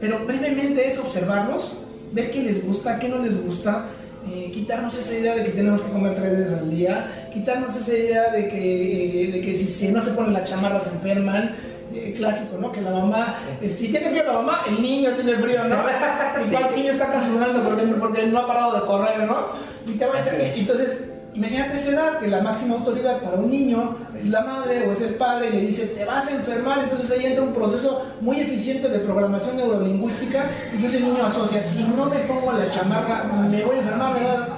pero 0.00 0.24
brevemente 0.26 0.86
es 0.86 0.98
observarlos, 0.98 1.78
ver 2.12 2.30
qué 2.30 2.42
les 2.42 2.64
gusta, 2.64 2.98
qué 2.98 3.08
no 3.08 3.18
les 3.18 3.42
gusta, 3.42 3.86
eh, 4.30 4.50
quitarnos 4.52 4.96
esa 4.96 5.14
idea 5.14 5.34
de 5.34 5.44
que 5.44 5.50
tenemos 5.50 5.80
que 5.80 5.90
comer 5.90 6.14
tres 6.14 6.38
veces 6.38 6.58
al 6.58 6.70
día, 6.70 7.21
quitarnos 7.32 7.74
esa 7.76 7.92
idea 7.92 8.30
de 8.30 8.48
que, 8.48 9.24
eh, 9.24 9.32
de 9.32 9.40
que 9.40 9.56
si, 9.56 9.88
no 9.88 10.00
se 10.00 10.12
ponen 10.12 10.32
la 10.32 10.44
chamarra 10.44 10.80
se 10.80 10.90
enferman, 10.90 11.54
eh, 11.94 12.14
clásico, 12.16 12.58
¿no? 12.58 12.72
Que 12.72 12.80
la 12.80 12.90
mamá, 12.90 13.36
si 13.60 13.88
tiene 13.88 14.10
frío 14.10 14.24
la 14.24 14.32
mamá, 14.34 14.60
el 14.68 14.80
niño 14.80 15.10
tiene 15.12 15.34
frío, 15.34 15.64
¿no? 15.64 15.76
Igual 16.46 16.68
el 16.70 16.76
niño 16.76 16.92
está 16.92 17.12
casulando 17.12 17.62
porque, 17.62 17.82
porque 17.84 18.26
no 18.26 18.40
ha 18.40 18.46
parado 18.46 18.80
de 18.80 18.86
correr, 18.86 19.26
¿no? 19.26 19.48
Y 19.86 19.98
te 19.98 20.06
va 20.06 20.14
a, 20.14 20.56
entonces, 20.56 21.04
Imagínate 21.34 21.78
esa 21.78 21.90
edad 21.92 22.18
que 22.18 22.28
la 22.28 22.42
máxima 22.42 22.74
autoridad 22.74 23.22
para 23.22 23.38
un 23.38 23.50
niño 23.50 23.96
es 24.20 24.28
la 24.28 24.42
madre 24.42 24.86
o 24.86 24.92
es 24.92 25.00
el 25.00 25.14
padre 25.14 25.48
y 25.48 25.52
le 25.52 25.60
dice 25.62 25.86
te 25.86 26.04
vas 26.04 26.26
a 26.26 26.32
enfermar, 26.32 26.80
entonces 26.80 27.10
ahí 27.10 27.24
entra 27.24 27.42
un 27.42 27.54
proceso 27.54 28.04
muy 28.20 28.40
eficiente 28.40 28.86
de 28.90 28.98
programación 28.98 29.56
neurolingüística, 29.56 30.44
entonces 30.74 31.00
el 31.00 31.06
niño 31.06 31.24
asocia, 31.24 31.62
si 31.62 31.84
no 31.84 32.04
me 32.04 32.18
pongo 32.18 32.52
la 32.52 32.70
chamarra 32.70 33.24
me 33.50 33.64
voy 33.64 33.76
a 33.76 33.78
enfermar, 33.78 34.12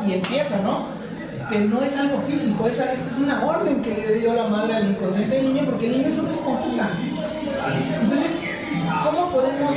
Y 0.04 0.14
empieza, 0.14 0.58
¿no? 0.62 1.03
No 1.60 1.82
es 1.82 1.96
algo 1.96 2.20
físico, 2.22 2.66
es, 2.66 2.80
es 2.80 3.18
una 3.18 3.44
orden 3.44 3.80
que 3.80 3.94
le 3.94 4.14
dio 4.14 4.34
la 4.34 4.48
madre 4.48 4.74
al 4.74 4.90
inconsciente 4.90 5.36
del 5.36 5.54
niño 5.54 5.66
porque 5.66 5.86
el 5.86 5.92
niño 5.98 6.08
es 6.08 6.18
una 6.18 6.30
esponjita. 6.30 6.90
Entonces, 8.02 8.32
¿cómo 9.04 9.30
podemos 9.30 9.74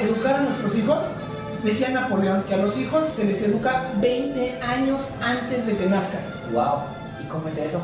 educar 0.00 0.34
a 0.36 0.42
nuestros 0.42 0.76
hijos? 0.76 0.98
Decía 1.62 1.90
Napoleón 1.90 2.42
que 2.48 2.54
a 2.54 2.56
los 2.56 2.76
hijos 2.78 3.06
se 3.08 3.24
les 3.24 3.42
educa 3.42 3.90
20 4.00 4.60
años 4.62 5.02
antes 5.22 5.66
de 5.66 5.76
que 5.76 5.86
nazcan. 5.86 6.22
Wow. 6.52 6.80
¿Y 7.22 7.28
cómo 7.28 7.48
es 7.48 7.58
eso? 7.58 7.80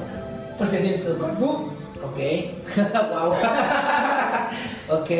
Pues 0.58 0.70
te 0.70 0.78
tienes 0.78 1.02
que 1.02 1.08
educar 1.08 1.38
tú. 1.38 1.72
Ok. 2.02 2.18
wow. 3.10 3.32
ok. 5.00 5.10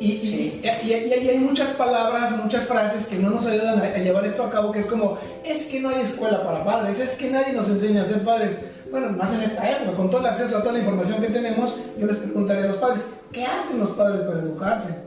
Y, 0.00 0.06
y, 0.06 0.62
y, 0.62 0.92
hay 0.92 1.38
muchas 1.38 1.70
palabras, 1.70 2.32
muchas 2.42 2.64
frases 2.64 3.06
que 3.06 3.16
no 3.16 3.30
nos 3.30 3.46
ayudan 3.46 3.78
a, 3.78 3.96
llevar 3.98 4.26
esto 4.26 4.42
a 4.42 4.50
cabo, 4.50 4.72
que 4.72 4.80
es 4.80 4.86
como, 4.86 5.18
es 5.44 5.66
que 5.66 5.80
no 5.80 5.88
hay 5.88 6.00
escuela 6.00 6.42
para 6.42 6.64
padres, 6.64 6.98
es 6.98 7.14
que 7.14 7.30
nadie 7.30 7.52
nos 7.52 7.68
enseña 7.68 8.02
a 8.02 8.04
ser 8.04 8.24
padres. 8.24 8.56
Bueno, 8.90 9.10
más 9.10 9.32
en 9.34 9.42
esta 9.42 9.70
época, 9.70 9.96
con 9.96 10.10
todo 10.10 10.20
el 10.20 10.26
acceso 10.26 10.58
a 10.58 10.60
toda 10.60 10.72
la 10.72 10.80
información 10.80 11.20
que 11.20 11.28
tenemos, 11.28 11.76
yo 11.96 12.06
les 12.06 12.16
preguntaría 12.16 12.64
a 12.64 12.68
los 12.68 12.76
padres, 12.76 13.06
¿qué 13.32 13.44
hacen 13.44 13.78
los 13.78 13.90
padres 13.90 14.22
para 14.22 14.40
educarse? 14.40 14.98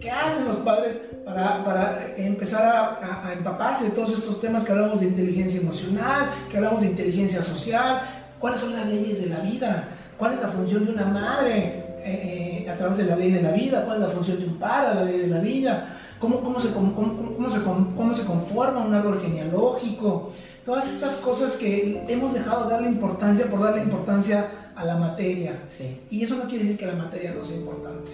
¿Qué 0.00 0.10
hacen 0.10 0.46
los 0.46 0.56
padres 0.56 1.02
para, 1.26 1.62
para 1.62 2.16
empezar 2.16 2.64
a, 2.64 3.26
a, 3.28 3.32
empaparse 3.34 3.84
de 3.84 3.90
todos 3.90 4.14
estos 4.14 4.40
temas 4.40 4.64
que 4.64 4.72
hablamos 4.72 5.00
de 5.00 5.06
inteligencia 5.06 5.60
emocional, 5.60 6.30
que 6.50 6.56
hablamos 6.56 6.80
de 6.80 6.86
inteligencia 6.86 7.42
social? 7.42 8.00
¿Cuáles 8.38 8.60
son 8.60 8.72
las 8.72 8.86
leyes 8.86 9.22
de 9.22 9.28
la 9.28 9.40
vida? 9.40 9.88
¿Cuál 10.16 10.34
es 10.34 10.40
la 10.40 10.48
función 10.48 10.86
de 10.86 10.92
una 10.92 11.04
madre 11.04 11.89
eh, 12.04 12.64
eh, 12.66 12.70
a 12.70 12.76
través 12.76 12.98
de 12.98 13.04
la 13.04 13.16
ley 13.16 13.32
de 13.32 13.42
la 13.42 13.52
vida? 13.52 13.84
¿Cuál 13.84 14.02
es 14.02 14.08
la 14.08 14.12
función 14.12 14.38
de 14.38 14.46
un 14.46 14.58
padre, 14.58 14.94
la 14.94 15.04
ley 15.04 15.18
de 15.18 15.26
la 15.28 15.38
vida? 15.38 15.96
¿Cómo, 16.18 16.40
cómo, 16.40 16.60
se, 16.60 16.70
cómo, 16.72 16.94
cómo, 16.94 17.50
se, 17.50 17.62
cómo 17.62 18.14
se 18.14 18.24
conforma 18.24 18.84
un 18.84 18.94
árbol 18.94 19.20
genealógico? 19.20 20.32
Todas 20.64 20.86
estas 20.92 21.16
cosas 21.16 21.54
que 21.56 22.04
hemos 22.08 22.34
dejado 22.34 22.64
de 22.64 22.72
darle 22.72 22.88
importancia 22.88 23.46
por 23.46 23.60
darle 23.60 23.82
importancia 23.82 24.48
a 24.76 24.84
la 24.84 24.96
materia. 24.96 25.62
Sí. 25.68 26.00
Y 26.10 26.22
eso 26.22 26.36
no 26.36 26.44
quiere 26.44 26.64
decir 26.64 26.78
que 26.78 26.86
la 26.86 26.94
materia 26.94 27.34
no 27.34 27.44
sea 27.44 27.56
importante 27.56 28.10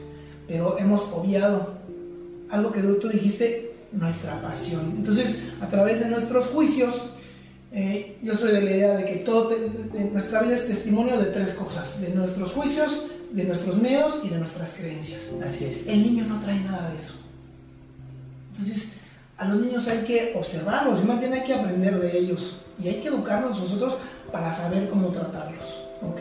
pero 0.47 0.79
hemos 0.79 1.03
obviado 1.13 1.75
algo 2.51 2.73
que 2.73 2.81
tú 2.83 3.09
dijiste, 3.09 3.73
nuestra 3.93 4.41
pasión. 4.41 4.95
Entonces, 4.97 5.45
a 5.61 5.69
través 5.69 6.01
de 6.01 6.09
nuestros 6.09 6.47
juicios, 6.47 7.03
eh, 7.73 8.17
yo 8.23 8.35
soy 8.35 8.53
de 8.53 8.63
la 8.63 8.71
idea 8.71 8.97
de 8.97 9.05
que 9.05 9.17
todo 9.17 9.51
nuestra 10.13 10.43
vida 10.43 10.55
es 10.55 10.67
testimonio 10.67 11.19
de 11.19 11.27
tres 11.27 11.53
cosas, 11.53 12.01
de 12.01 12.11
nuestros 12.11 12.53
juicios, 12.53 13.07
de 13.33 13.45
nuestros 13.45 13.77
miedos 13.77 14.21
y 14.23 14.29
de 14.29 14.39
nuestras 14.39 14.75
creencias. 14.75 15.33
Así 15.47 15.65
es. 15.65 15.87
El 15.87 16.03
niño 16.03 16.25
no 16.29 16.41
trae 16.41 16.61
nada 16.61 16.91
de 16.91 16.97
eso. 16.97 17.15
Entonces, 18.53 18.93
a 19.37 19.49
los 19.49 19.61
niños 19.61 19.87
hay 19.89 19.99
que 19.99 20.35
observarlos 20.37 21.03
y 21.03 21.07
más 21.07 21.21
bien 21.21 21.33
hay 21.33 21.45
que 21.45 21.55
aprender 21.55 22.01
de 22.01 22.19
ellos 22.19 22.59
y 22.83 22.89
hay 22.89 23.01
que 23.01 23.09
educarnos 23.09 23.61
nosotros 23.61 23.97
para 24.33 24.53
saber 24.53 24.89
cómo 24.89 25.09
tratarlos. 25.09 25.83
Ok, 26.03 26.21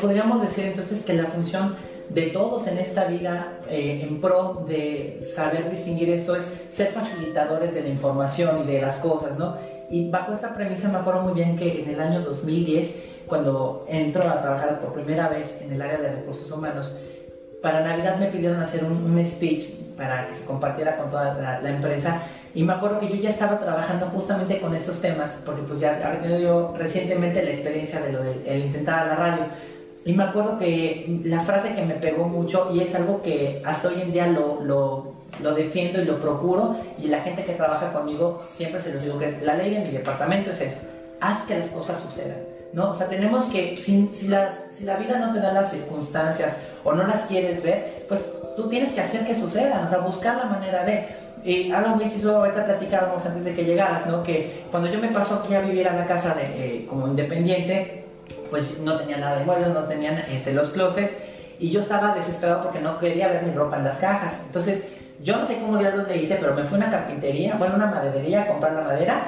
podríamos 0.00 0.40
decir 0.42 0.66
entonces 0.66 1.02
que 1.04 1.14
la 1.14 1.24
función 1.24 1.74
de 2.10 2.22
todos 2.28 2.66
en 2.66 2.78
esta 2.78 3.04
vida 3.04 3.58
eh, 3.68 4.00
en 4.02 4.20
pro 4.20 4.64
de 4.66 5.20
saber 5.34 5.70
distinguir 5.70 6.10
esto 6.10 6.34
es 6.36 6.54
ser 6.72 6.92
facilitadores 6.92 7.74
de 7.74 7.82
la 7.82 7.88
información 7.88 8.62
y 8.64 8.72
de 8.72 8.80
las 8.80 8.96
cosas, 8.96 9.38
¿no? 9.38 9.56
Y 9.90 10.10
bajo 10.10 10.32
esta 10.32 10.54
premisa 10.54 10.88
me 10.88 10.98
acuerdo 10.98 11.22
muy 11.22 11.34
bien 11.34 11.56
que 11.56 11.82
en 11.82 11.90
el 11.90 12.00
año 12.00 12.20
2010, 12.20 12.96
cuando 13.28 13.84
entro 13.88 14.22
a 14.28 14.40
trabajar 14.40 14.80
por 14.80 14.92
primera 14.92 15.28
vez 15.28 15.60
en 15.62 15.72
el 15.72 15.82
área 15.82 15.98
de 15.98 16.10
recursos 16.10 16.50
humanos, 16.50 16.96
para 17.62 17.80
Navidad 17.80 18.18
me 18.18 18.26
pidieron 18.26 18.60
hacer 18.60 18.84
un, 18.84 19.24
speech 19.24 19.74
para 19.96 20.26
que 20.26 20.34
se 20.34 20.44
compartiera 20.44 20.96
con 20.96 21.10
toda 21.10 21.60
la, 21.60 21.70
empresa 21.70 22.22
y 22.54 22.62
me 22.62 22.72
acuerdo 22.72 23.00
que 23.00 23.08
yo 23.08 23.16
ya 23.16 23.30
estaba 23.30 23.58
trabajando 23.58 24.06
justamente 24.06 24.60
con 24.60 24.74
esos 24.74 25.00
temas 25.00 25.42
porque 25.44 25.62
pues 25.62 25.80
ya 25.80 25.94
había 25.94 26.20
tenido 26.20 26.74
recientemente 26.76 27.42
la 27.42 27.50
experiencia 27.50 28.00
de 28.00 28.12
lo 28.12 28.22
de 28.22 28.58
intentar 28.58 29.00
a 29.00 29.06
la 29.06 29.16
radio 29.16 29.46
y 30.04 30.12
me 30.12 30.22
acuerdo 30.22 30.56
que 30.56 31.20
la 31.24 31.40
frase 31.40 31.74
que 31.74 31.84
me 31.84 31.94
pegó 31.94 32.28
mucho 32.28 32.70
y 32.72 32.80
es 32.80 32.94
algo 32.94 33.22
que 33.22 33.60
hasta 33.64 33.88
hoy 33.88 34.00
en 34.02 34.12
día 34.12 34.28
lo, 34.28 34.62
lo, 34.62 35.14
lo 35.42 35.54
defiendo 35.54 36.00
y 36.00 36.04
lo 36.04 36.20
procuro 36.20 36.76
y 36.98 37.08
la 37.08 37.20
gente 37.20 37.44
que 37.44 37.54
trabaja 37.54 37.92
conmigo 37.92 38.38
siempre 38.40 38.80
se 38.80 38.94
los 38.94 39.02
digo 39.02 39.18
que 39.18 39.38
la 39.42 39.54
ley 39.54 39.74
de 39.74 39.80
mi 39.80 39.90
departamento 39.90 40.52
es 40.52 40.60
eso, 40.60 40.86
haz 41.20 41.42
que 41.46 41.58
las 41.58 41.70
cosas 41.70 42.00
sucedan. 42.00 42.57
¿No? 42.72 42.90
O 42.90 42.94
sea, 42.94 43.08
tenemos 43.08 43.46
que, 43.46 43.76
si, 43.76 44.10
si, 44.12 44.28
las, 44.28 44.60
si 44.76 44.84
la 44.84 44.96
vida 44.96 45.18
no 45.18 45.32
te 45.32 45.40
da 45.40 45.52
las 45.52 45.70
circunstancias 45.70 46.56
o 46.84 46.92
no 46.92 47.06
las 47.06 47.22
quieres 47.22 47.62
ver, 47.62 48.04
pues 48.08 48.24
tú 48.56 48.68
tienes 48.68 48.90
que 48.90 49.00
hacer 49.00 49.26
que 49.26 49.34
sucedan, 49.34 49.86
o 49.86 49.88
sea, 49.88 49.98
buscar 49.98 50.36
la 50.36 50.44
manera 50.44 50.84
de... 50.84 51.28
Y 51.44 51.70
algo 51.70 51.94
muy 51.94 52.08
chistoso, 52.08 52.38
ahorita 52.38 52.66
platicábamos 52.66 53.24
antes 53.24 53.44
de 53.44 53.54
que 53.54 53.64
llegaras, 53.64 54.06
¿no? 54.06 54.24
Que 54.24 54.64
cuando 54.70 54.90
yo 54.90 54.98
me 54.98 55.08
paso 55.08 55.36
aquí 55.36 55.54
a 55.54 55.60
vivir 55.60 55.86
a 55.86 55.94
la 55.94 56.04
casa 56.04 56.34
de, 56.34 56.42
eh, 56.42 56.86
como 56.86 57.06
independiente, 57.06 58.04
pues 58.50 58.80
no 58.80 58.96
tenía 58.96 59.18
nada 59.18 59.38
de 59.38 59.44
muebles, 59.44 59.68
no 59.68 59.84
tenían 59.84 60.18
este, 60.30 60.52
los 60.52 60.70
closets 60.70 61.12
y 61.60 61.70
yo 61.70 61.80
estaba 61.80 62.14
desesperado 62.14 62.64
porque 62.64 62.80
no 62.80 62.98
quería 62.98 63.28
ver 63.28 63.44
mi 63.44 63.52
ropa 63.52 63.76
en 63.76 63.84
las 63.84 63.98
cajas. 63.98 64.40
Entonces, 64.46 64.88
yo 65.22 65.36
no 65.36 65.44
sé 65.44 65.58
cómo 65.58 65.78
diablos 65.78 66.08
le 66.08 66.16
hice, 66.16 66.36
pero 66.40 66.54
me 66.54 66.64
fui 66.64 66.76
a 66.76 66.82
una 66.82 66.90
carpintería, 66.90 67.56
bueno, 67.56 67.76
una 67.76 67.86
maderería 67.86 68.42
a 68.42 68.46
comprar 68.46 68.72
la 68.72 68.82
madera 68.82 69.22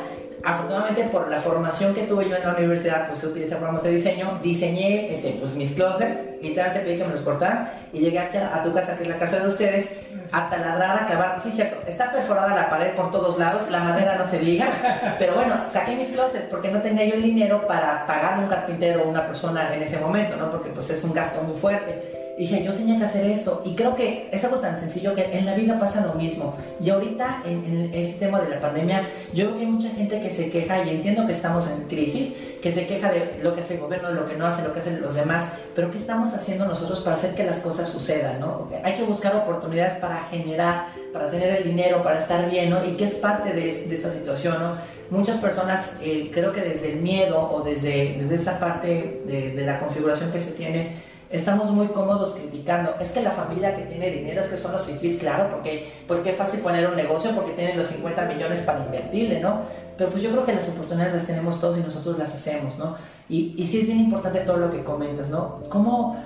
afortunadamente 0.45 1.05
por 1.05 1.29
la 1.29 1.39
formación 1.41 1.95
que 1.95 2.03
tuve 2.03 2.29
yo 2.29 2.37
en 2.37 2.43
la 2.43 2.55
universidad, 2.55 3.09
pues 3.09 3.23
utiliza 3.25 3.57
programas 3.57 3.83
de 3.83 3.91
diseño, 3.91 4.39
diseñé 4.43 5.13
este, 5.15 5.37
pues, 5.41 5.55
mis 5.55 5.73
closets, 5.73 6.43
literalmente 6.43 6.85
pedí 6.85 6.99
que 6.99 7.05
me 7.05 7.13
los 7.13 7.23
cortaran 7.23 7.71
y 7.93 8.01
llegué 8.01 8.19
aquí 8.19 8.37
a, 8.37 8.63
tu 8.63 8.73
casa, 8.73 8.97
que 8.97 9.03
es 9.03 9.09
la 9.09 9.19
casa 9.19 9.41
de 9.41 9.49
ustedes, 9.49 9.91
a 10.33 10.49
taladrar, 10.49 10.99
a 10.99 11.05
acabar. 11.05 11.41
Sí, 11.43 11.51
cierto, 11.51 11.87
está 11.87 12.13
perforada 12.13 12.55
la 12.55 12.71
pared 12.71 12.95
por 12.95 13.11
todos 13.11 13.39
lados, 13.39 13.71
la 13.71 13.81
madera 13.81 14.17
no 14.17 14.25
se 14.25 14.39
diga, 14.39 15.17
pero 15.19 15.35
bueno, 15.35 15.57
saqué 15.73 15.97
mis 15.97 16.09
closets 16.09 16.47
porque 16.51 16.71
no 16.71 16.81
tenía 16.81 17.05
yo 17.05 17.15
el 17.15 17.23
dinero 17.23 17.67
para 17.67 18.07
pagar 18.07 18.39
un 18.39 18.47
carpintero 18.47 19.03
o 19.03 19.09
una 19.09 19.27
persona 19.27 19.75
en 19.75 19.83
ese 19.83 19.99
momento, 19.99 20.37
¿no? 20.37 20.51
Porque 20.51 20.71
pues 20.71 20.91
es 20.91 21.03
un 21.05 21.13
gasto 21.13 21.43
muy 21.43 21.57
fuerte 21.57 22.20
dije, 22.41 22.65
yo 22.65 22.73
tenía 22.73 22.97
que 22.97 23.05
hacer 23.05 23.31
esto. 23.31 23.63
Y 23.67 23.75
creo 23.75 23.95
que 23.95 24.31
es 24.33 24.43
algo 24.45 24.57
tan 24.57 24.81
sencillo 24.81 25.15
que 25.15 25.39
en 25.39 25.45
la 25.45 25.55
vida 25.55 25.79
pasa 25.79 26.07
lo 26.07 26.15
mismo. 26.15 26.55
Y 26.83 26.89
ahorita, 26.89 27.43
en, 27.45 27.91
este 27.93 28.15
tema 28.15 28.41
de 28.41 28.49
la 28.49 28.61
pandemia, 28.61 29.07
yo 29.35 29.47
veo 29.47 29.57
que 29.57 29.61
hay 29.61 29.71
mucha 29.71 29.91
gente 29.91 30.23
que 30.23 30.31
se 30.31 30.51
queja 30.51 30.83
y 30.83 30.89
entiendo 30.89 31.27
que 31.27 31.33
estamos 31.33 31.71
en 31.71 31.85
crisis, 31.85 32.33
que 32.63 32.73
se 32.73 32.87
queja 32.87 33.13
de 33.13 33.41
lo 33.43 33.55
que 33.55 33.61
hace 33.61 33.75
el 33.75 33.81
gobierno, 33.81 34.11
lo 34.13 34.27
que 34.27 34.37
no 34.37 34.47
hace, 34.47 34.63
lo 34.67 34.73
que 34.73 34.81
hacen 34.81 35.03
los 35.03 35.15
demás, 35.15 35.53
pero 35.75 35.91
¿qué 35.91 35.99
estamos 35.99 36.33
haciendo 36.33 36.67
nosotros 36.67 37.01
para 37.01 37.17
hacer 37.17 37.35
que 37.35 37.45
las 37.45 37.61
cosas 37.61 37.91
sucedan? 37.91 38.41
¿no? 38.41 38.69
Hay 38.83 38.95
que 38.95 39.03
buscar 39.03 39.37
oportunidades 39.37 39.99
para 39.99 40.25
generar, 40.31 40.89
para 41.13 41.29
tener 41.29 41.57
el 41.57 41.65
dinero, 41.65 42.03
para 42.03 42.21
estar 42.21 42.49
bien, 42.51 42.71
¿no? 42.71 42.85
Y 42.85 42.93
qué 42.93 43.05
es 43.05 43.15
parte 43.15 43.53
de, 43.53 43.87
de 43.87 43.95
esta 43.95 44.11
situación, 44.11 44.59
¿no? 44.59 44.77
Muchas 45.11 45.39
personas, 45.39 45.93
eh, 46.03 46.31
creo 46.33 46.53
que 46.53 46.61
desde 46.61 46.93
el 46.93 47.01
miedo 47.01 47.51
o 47.51 47.63
desde, 47.63 48.17
desde 48.21 48.37
esa 48.37 48.61
parte 48.61 49.23
de, 49.27 49.51
de 49.51 49.67
la 49.67 49.81
configuración 49.81 50.31
que 50.31 50.39
se 50.39 50.53
tiene, 50.53 51.10
estamos 51.31 51.71
muy 51.71 51.87
cómodos 51.89 52.35
criticando. 52.35 52.95
Es 53.01 53.11
que 53.11 53.23
la 53.23 53.31
familia 53.31 53.77
que 53.77 53.83
tiene 53.83 54.11
dinero 54.11 54.41
es 54.41 54.49
que 54.49 54.57
son 54.57 54.73
los 54.73 54.85
fifís, 54.85 55.19
claro, 55.19 55.49
porque 55.51 55.89
pues 56.07 56.21
qué 56.21 56.33
fácil 56.33 56.61
poner 56.61 56.89
un 56.89 56.97
negocio 56.97 57.31
porque 57.35 57.53
tienen 57.53 57.77
los 57.77 57.87
50 57.87 58.27
millones 58.27 58.61
para 58.61 58.85
invertirle, 58.85 59.41
¿no? 59.41 59.61
Pero 59.97 60.11
pues 60.11 60.23
yo 60.23 60.31
creo 60.31 60.45
que 60.45 60.55
las 60.55 60.69
oportunidades 60.69 61.15
las 61.15 61.27
tenemos 61.27 61.61
todos 61.61 61.79
y 61.79 61.83
nosotros 61.83 62.19
las 62.19 62.35
hacemos, 62.35 62.77
¿no? 62.79 62.97
Y, 63.29 63.55
y 63.57 63.67
sí 63.67 63.81
es 63.81 63.87
bien 63.87 64.01
importante 64.01 64.41
todo 64.41 64.57
lo 64.57 64.71
que 64.71 64.83
comentas, 64.83 65.29
¿no? 65.29 65.61
¿Cómo 65.69 66.17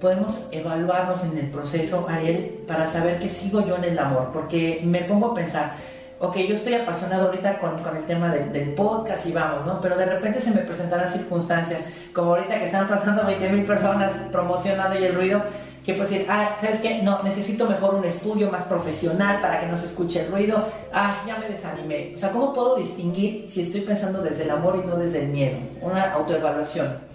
podemos 0.00 0.48
evaluarnos 0.50 1.24
en 1.24 1.38
el 1.38 1.50
proceso, 1.50 2.06
Ariel, 2.08 2.62
para 2.66 2.86
saber 2.86 3.18
que 3.18 3.28
sigo 3.28 3.66
yo 3.66 3.76
en 3.76 3.84
el 3.84 3.98
amor? 3.98 4.30
Porque 4.32 4.80
me 4.84 5.00
pongo 5.00 5.32
a 5.32 5.34
pensar, 5.34 5.76
ok, 6.20 6.36
yo 6.36 6.54
estoy 6.54 6.74
apasionado 6.74 7.26
ahorita 7.26 7.58
con, 7.58 7.82
con 7.82 7.96
el 7.96 8.04
tema 8.04 8.32
del 8.32 8.74
podcast 8.74 9.26
y 9.26 9.32
vamos, 9.32 9.66
¿no? 9.66 9.80
Pero 9.80 9.96
de 9.96 10.06
repente 10.06 10.40
se 10.40 10.50
me 10.50 10.58
presentarán 10.58 11.12
circunstancias, 11.12 11.86
como 12.12 12.30
ahorita 12.30 12.58
que 12.58 12.66
están 12.66 12.88
pasando 12.88 13.24
20 13.24 13.48
mil 13.50 13.64
personas 13.64 14.12
promocionando 14.30 14.98
y 14.98 15.04
el 15.04 15.14
ruido, 15.14 15.42
que 15.84 15.92
pues 15.94 16.08
decir, 16.08 16.26
ah, 16.30 16.56
¿sabes 16.58 16.80
qué? 16.80 17.02
No, 17.02 17.22
necesito 17.22 17.68
mejor 17.68 17.94
un 17.94 18.04
estudio 18.04 18.50
más 18.50 18.64
profesional 18.64 19.42
para 19.42 19.60
que 19.60 19.66
no 19.66 19.76
se 19.76 19.86
escuche 19.86 20.24
el 20.24 20.32
ruido, 20.32 20.66
ah, 20.92 21.22
ya 21.26 21.36
me 21.36 21.48
desanimé. 21.48 22.12
O 22.14 22.18
sea, 22.18 22.30
¿cómo 22.30 22.54
puedo 22.54 22.76
distinguir 22.76 23.46
si 23.46 23.60
estoy 23.60 23.82
pensando 23.82 24.22
desde 24.22 24.44
el 24.44 24.50
amor 24.50 24.80
y 24.82 24.86
no 24.86 24.96
desde 24.96 25.24
el 25.24 25.28
miedo? 25.28 25.58
Una 25.82 26.12
autoevaluación. 26.12 27.14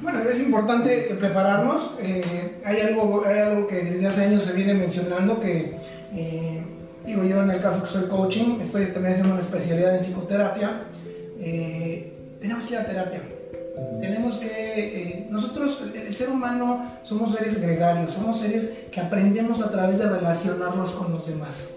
Bueno, 0.00 0.20
es 0.20 0.38
importante 0.38 1.14
prepararnos. 1.18 1.90
Eh, 2.00 2.62
hay, 2.64 2.80
algo, 2.80 3.24
hay 3.26 3.38
algo 3.40 3.66
que 3.66 3.82
desde 3.82 4.06
hace 4.06 4.24
años 4.24 4.44
se 4.44 4.52
viene 4.54 4.72
mencionando 4.72 5.38
que... 5.38 5.76
Eh, 6.14 6.62
Digo, 7.06 7.22
yo 7.22 7.40
en 7.40 7.50
el 7.50 7.60
caso 7.60 7.80
que 7.82 7.88
soy 7.88 8.08
coaching, 8.08 8.60
estoy 8.60 8.86
también 8.86 9.12
haciendo 9.12 9.34
una 9.34 9.42
especialidad 9.42 9.94
en 9.94 10.02
psicoterapia. 10.02 10.82
Eh, 11.38 12.12
tenemos 12.40 12.64
que 12.64 12.74
ir 12.74 12.80
a 12.80 12.84
terapia. 12.84 13.22
Tenemos 14.00 14.36
que, 14.36 14.46
eh, 14.48 15.26
nosotros, 15.30 15.84
el 15.94 16.14
ser 16.16 16.30
humano, 16.30 16.86
somos 17.04 17.34
seres 17.34 17.62
gregarios, 17.62 18.12
somos 18.12 18.40
seres 18.40 18.76
que 18.90 19.00
aprendemos 19.00 19.62
a 19.62 19.70
través 19.70 19.98
de 19.98 20.08
relacionarnos 20.08 20.90
con 20.92 21.12
los 21.12 21.28
demás. 21.28 21.74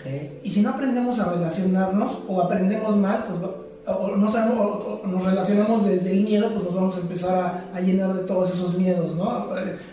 Okay. 0.00 0.40
Y 0.42 0.50
si 0.50 0.62
no 0.62 0.70
aprendemos 0.70 1.20
a 1.20 1.32
relacionarnos 1.32 2.18
o 2.26 2.42
aprendemos 2.42 2.96
mal, 2.96 3.24
pues 3.28 3.38
o, 3.86 4.16
no 4.16 4.28
sabemos, 4.28 4.58
o, 4.58 5.06
nos 5.06 5.24
relacionamos 5.24 5.84
desde 5.84 6.10
el 6.10 6.24
miedo, 6.24 6.50
pues 6.52 6.64
nos 6.64 6.74
vamos 6.74 6.96
a 6.96 7.00
empezar 7.00 7.68
a, 7.72 7.80
llenar 7.80 8.14
de 8.14 8.22
todos 8.22 8.52
esos 8.52 8.76
miedos, 8.76 9.14
¿no? 9.14 9.48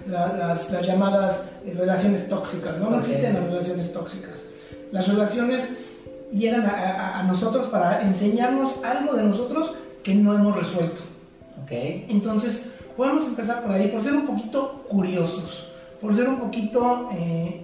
las, 0.07 0.71
las, 0.71 0.87
llamadas 0.87 1.45
relaciones 1.77 2.27
tóxicas, 2.27 2.79
¿no? 2.79 2.89
No 2.89 2.97
existen 2.97 3.35
las 3.35 3.43
relaciones 3.43 3.93
tóxicas. 3.93 4.47
Las 4.93 5.07
relaciones 5.07 5.69
llegan 6.31 6.67
a, 6.67 7.23
nosotros 7.23 7.65
para 7.65 8.03
enseñarnos 8.03 8.83
algo 8.85 9.15
de 9.15 9.23
nosotros 9.23 9.73
que 10.03 10.13
no 10.13 10.35
hemos 10.35 10.55
resuelto. 10.55 11.01
Okay. 11.63 12.05
Entonces, 12.09 12.73
podemos 12.95 13.27
empezar 13.27 13.63
por 13.63 13.71
ahí, 13.71 13.87
por 13.87 14.03
ser 14.03 14.13
un 14.13 14.27
poquito 14.27 14.83
curiosos, 14.87 15.71
por 15.99 16.13
ser 16.13 16.29
un 16.29 16.37
poquito 16.37 17.09
eh, 17.11 17.61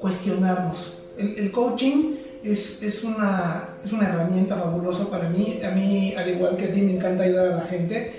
cuestionarnos. 0.00 0.92
El, 1.18 1.50
coaching 1.50 2.14
es, 2.44 2.80
es, 2.80 3.02
una, 3.02 3.70
es 3.84 3.92
una 3.92 4.08
herramienta 4.08 4.54
fabulosa 4.54 5.10
para 5.10 5.28
mí. 5.28 5.60
A 5.64 5.70
mí, 5.72 6.14
al 6.16 6.28
igual 6.30 6.56
que 6.56 6.66
a 6.66 6.72
ti, 6.72 6.82
me 6.82 6.94
encanta 6.94 7.24
ayudar 7.24 7.54
a 7.54 7.56
la 7.56 7.62
gente. 7.62 8.14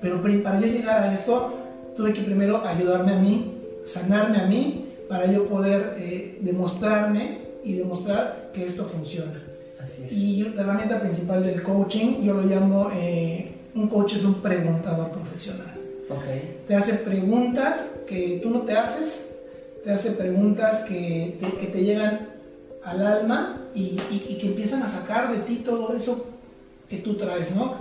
Pero 0.00 0.22
para 0.22 0.58
yo 0.60 0.66
llegar 0.66 1.02
a 1.02 1.12
esto, 1.12 1.52
tuve 1.94 2.14
que 2.14 2.22
primero 2.22 2.66
ayudarme 2.66 3.12
a 3.12 3.18
mí, 3.18 3.52
sanarme 3.84 4.38
a 4.38 4.46
mí 4.46 4.83
para 5.08 5.30
yo 5.30 5.46
poder 5.46 5.96
eh, 5.98 6.38
demostrarme 6.40 7.38
y 7.62 7.74
demostrar 7.74 8.50
que 8.52 8.64
esto 8.64 8.84
funciona. 8.84 9.42
Así 9.80 10.04
es. 10.04 10.12
Y 10.12 10.42
la 10.54 10.62
herramienta 10.62 11.00
principal 11.00 11.44
del 11.44 11.62
coaching, 11.62 12.22
yo 12.22 12.34
lo 12.34 12.42
llamo, 12.42 12.90
eh, 12.94 13.52
un 13.74 13.88
coach 13.88 14.14
es 14.14 14.24
un 14.24 14.34
preguntador 14.34 15.10
profesional. 15.10 15.74
Okay. 16.08 16.60
Te 16.68 16.74
hace 16.74 16.94
preguntas 16.94 17.92
que 18.06 18.40
tú 18.42 18.50
no 18.50 18.60
te 18.60 18.72
haces, 18.72 19.34
te 19.82 19.90
hace 19.90 20.12
preguntas 20.12 20.84
que 20.84 21.38
te, 21.40 21.58
que 21.58 21.66
te 21.66 21.82
llegan 21.82 22.28
al 22.84 23.06
alma 23.06 23.62
y, 23.74 23.98
y, 24.10 24.38
que 24.38 24.48
empiezan 24.48 24.82
a 24.82 24.88
sacar 24.88 25.32
de 25.32 25.38
ti 25.38 25.62
todo 25.64 25.96
eso 25.96 26.26
que 26.88 26.98
tú 26.98 27.14
traes, 27.14 27.56
¿no? 27.56 27.76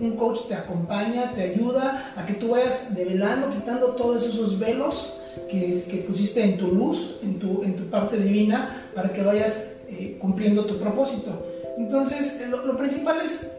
un 0.00 0.16
coach 0.16 0.48
te 0.48 0.54
acompaña, 0.54 1.30
te 1.32 1.42
ayuda 1.42 2.14
a 2.16 2.24
que 2.24 2.34
tú 2.34 2.48
vayas 2.48 2.94
develando, 2.94 3.50
quitando 3.50 3.88
todos 3.88 4.26
esos 4.26 4.58
velos 4.58 5.12
que, 5.48 6.04
pusiste 6.06 6.42
en 6.42 6.56
tu 6.56 6.68
luz, 6.68 7.18
en 7.22 7.38
tu, 7.38 7.62
en 7.62 7.76
tu 7.76 7.84
parte 7.84 8.16
divina, 8.18 8.88
para 8.94 9.12
que 9.12 9.22
vayas 9.22 9.72
eh, 9.88 10.16
cumpliendo 10.20 10.64
tu 10.64 10.78
propósito. 10.78 11.46
Entonces, 11.78 12.40
lo, 12.50 12.76
principal 12.76 13.20
es 13.20 13.50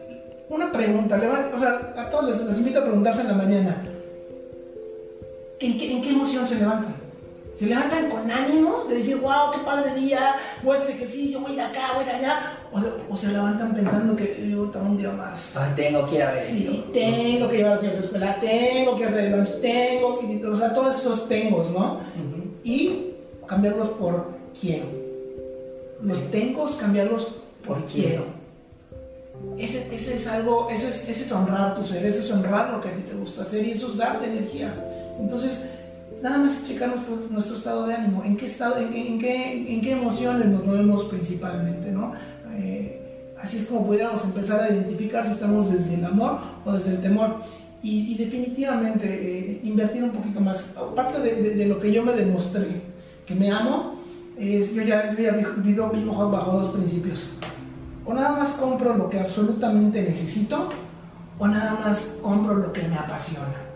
una 0.50 0.72
pregunta, 0.72 1.20
o 1.54 1.58
sea, 1.58 1.94
a 1.96 2.10
todos 2.10 2.46
les, 2.46 2.58
invito 2.58 2.80
a 2.80 2.84
preguntarse 2.84 3.20
en 3.20 3.28
la 3.28 3.34
mañana, 3.34 3.82
¿en 5.60 5.78
qué, 5.78 5.92
en 5.92 6.02
qué 6.02 6.10
emoción 6.10 6.46
se 6.46 6.56
levantan? 6.56 6.97
Se 7.58 7.66
levantan 7.66 8.08
con 8.08 8.30
ánimo 8.30 8.84
de 8.88 8.98
decir, 8.98 9.16
wow, 9.16 9.50
qué 9.52 9.58
padre 9.64 9.92
día, 9.96 10.36
voy 10.62 10.76
a 10.76 10.78
hacer 10.78 10.94
ejercicio, 10.94 11.40
voy 11.40 11.50
a 11.50 11.54
ir 11.54 11.60
acá, 11.62 11.90
voy 11.96 12.04
a 12.04 12.08
ir 12.08 12.14
allá. 12.14 12.52
O 13.10 13.16
se, 13.16 13.26
levantan 13.32 13.74
pensando 13.74 14.14
que 14.14 14.48
yo 14.48 14.70
tengo 14.70 14.86
un 14.86 14.96
día 14.96 15.10
más. 15.10 15.56
Ah, 15.56 15.72
tengo 15.74 16.08
que 16.08 16.14
ir 16.14 16.22
a 16.22 16.32
ver. 16.34 16.40
Sí, 16.40 16.84
tengo 16.92 17.48
que 17.48 17.56
llevar 17.56 17.72
a 17.72 17.74
los 17.74 17.84
hijos 17.84 17.96
a 17.96 17.98
la 17.98 18.04
escuela, 18.04 18.40
tengo 18.40 18.96
que 18.96 19.04
hacer 19.06 19.24
el 19.24 19.32
lunch, 19.32 19.60
tengo 19.60 20.20
que. 20.20 20.46
O 20.46 20.56
sea, 20.56 20.72
todos 20.72 20.98
esos 20.98 21.28
tengos, 21.28 21.68
¿no? 21.72 21.98
Y 22.62 23.14
cambiarlos 23.48 23.88
por 23.88 24.28
quiero. 24.60 24.86
Los 26.00 26.30
tengos, 26.30 26.76
cambiarlos 26.76 27.38
por 27.66 27.84
quiero. 27.86 28.22
Ese, 29.58 29.92
ese, 29.92 30.14
es 30.14 30.28
algo, 30.28 30.68
eso 30.70 30.86
es, 30.86 31.08
ese 31.08 31.24
es 31.24 31.32
honrar 31.32 31.74
tu 31.74 31.82
ser, 31.82 32.06
ese 32.06 32.20
es 32.20 32.30
honrar 32.30 32.70
lo 32.70 32.80
que 32.80 32.88
a 32.88 32.92
ti 32.92 33.02
te 33.02 33.14
gusta 33.14 33.42
hacer 33.42 33.66
y 33.66 33.72
eso 33.72 33.88
es 33.88 33.96
darte 33.96 34.26
energía. 34.26 34.72
Entonces, 35.18 35.70
nada 36.22 36.38
más 36.38 36.66
checar 36.66 36.88
nuestro, 36.88 37.16
nuestro 37.30 37.56
estado 37.56 37.86
de 37.86 37.94
ánimo, 37.94 38.24
en 38.24 38.36
qué, 38.36 38.46
estado, 38.46 38.78
en, 38.78 39.18
qué, 39.18 39.74
en 39.74 39.80
qué 39.80 39.92
emociones 39.92 40.46
nos 40.46 40.64
movemos 40.64 41.04
principalmente, 41.04 41.90
¿no? 41.90 42.12
Eh, 42.56 43.34
así 43.40 43.58
es 43.58 43.66
como 43.66 43.86
pudiéramos 43.86 44.24
empezar 44.24 44.62
a 44.62 44.70
identificar 44.70 45.24
si 45.24 45.32
estamos 45.32 45.70
desde 45.70 45.94
el 45.94 46.04
amor 46.04 46.38
o 46.64 46.72
desde 46.72 46.92
el 46.92 47.02
temor. 47.02 47.36
Y, 47.80 48.16
definitivamente 48.16 49.06
eh, 49.06 49.60
invertir 49.62 50.02
un 50.02 50.10
poquito 50.10 50.40
más. 50.40 50.74
Aparte 50.76 51.20
de, 51.20 51.54
de, 51.54 51.66
lo 51.66 51.78
que 51.78 51.92
yo 51.92 52.04
me 52.04 52.12
demostré, 52.12 52.66
que 53.24 53.34
me 53.36 53.52
amo, 53.52 54.00
es, 54.36 54.74
yo 54.74 54.82
ya, 54.82 55.14
yo 55.14 55.22
ya 55.22 55.32
vivo, 55.58 55.88
vivo 55.88 56.30
bajo 56.30 56.58
dos 56.58 56.72
principios. 56.72 57.30
O 58.04 58.12
nada 58.12 58.36
más 58.36 58.50
compro 58.50 58.96
lo 58.96 59.08
que 59.08 59.20
absolutamente 59.20 60.02
necesito, 60.02 60.70
o 61.38 61.46
nada 61.46 61.78
más 61.84 62.18
compro 62.20 62.54
lo 62.54 62.72
que 62.72 62.82
me 62.88 62.96
apasiona. 62.96 63.67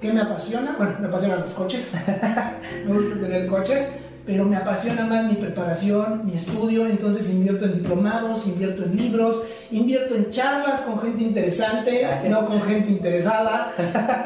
¿Qué 0.00 0.12
me 0.12 0.20
apasiona? 0.20 0.76
Bueno, 0.78 0.96
me 1.00 1.08
apasionan 1.08 1.40
los 1.40 1.50
coches, 1.50 1.92
me 2.86 2.94
gusta 2.94 3.20
tener 3.20 3.48
coches, 3.48 3.88
pero 4.24 4.44
me 4.44 4.56
apasiona 4.56 5.04
más 5.04 5.24
mi 5.24 5.34
preparación, 5.34 6.24
mi 6.24 6.34
estudio, 6.34 6.86
entonces 6.86 7.28
invierto 7.30 7.64
en 7.64 7.82
diplomados, 7.82 8.46
invierto 8.46 8.84
en 8.84 8.96
libros, 8.96 9.42
invierto 9.72 10.14
en 10.14 10.30
charlas 10.30 10.82
con 10.82 11.00
gente 11.00 11.24
interesante, 11.24 12.06
no 12.28 12.46
con 12.46 12.62
gente 12.62 12.90
interesada, 12.90 13.72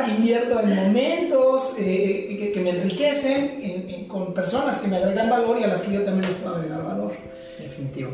invierto 0.18 0.60
en 0.60 0.76
momentos 0.76 1.76
eh, 1.78 2.50
que, 2.52 2.60
me 2.60 2.70
enriquecen, 2.70 4.08
con 4.08 4.34
personas 4.34 4.78
que 4.78 4.88
me 4.88 4.98
agregan 4.98 5.30
valor 5.30 5.58
y 5.58 5.64
a 5.64 5.68
las 5.68 5.80
que 5.82 5.94
yo 5.94 6.02
también 6.02 6.28
les 6.28 6.38
puedo 6.40 6.56
agregar 6.56 6.84
valor. 6.84 7.12
Definitivo. 7.58 8.10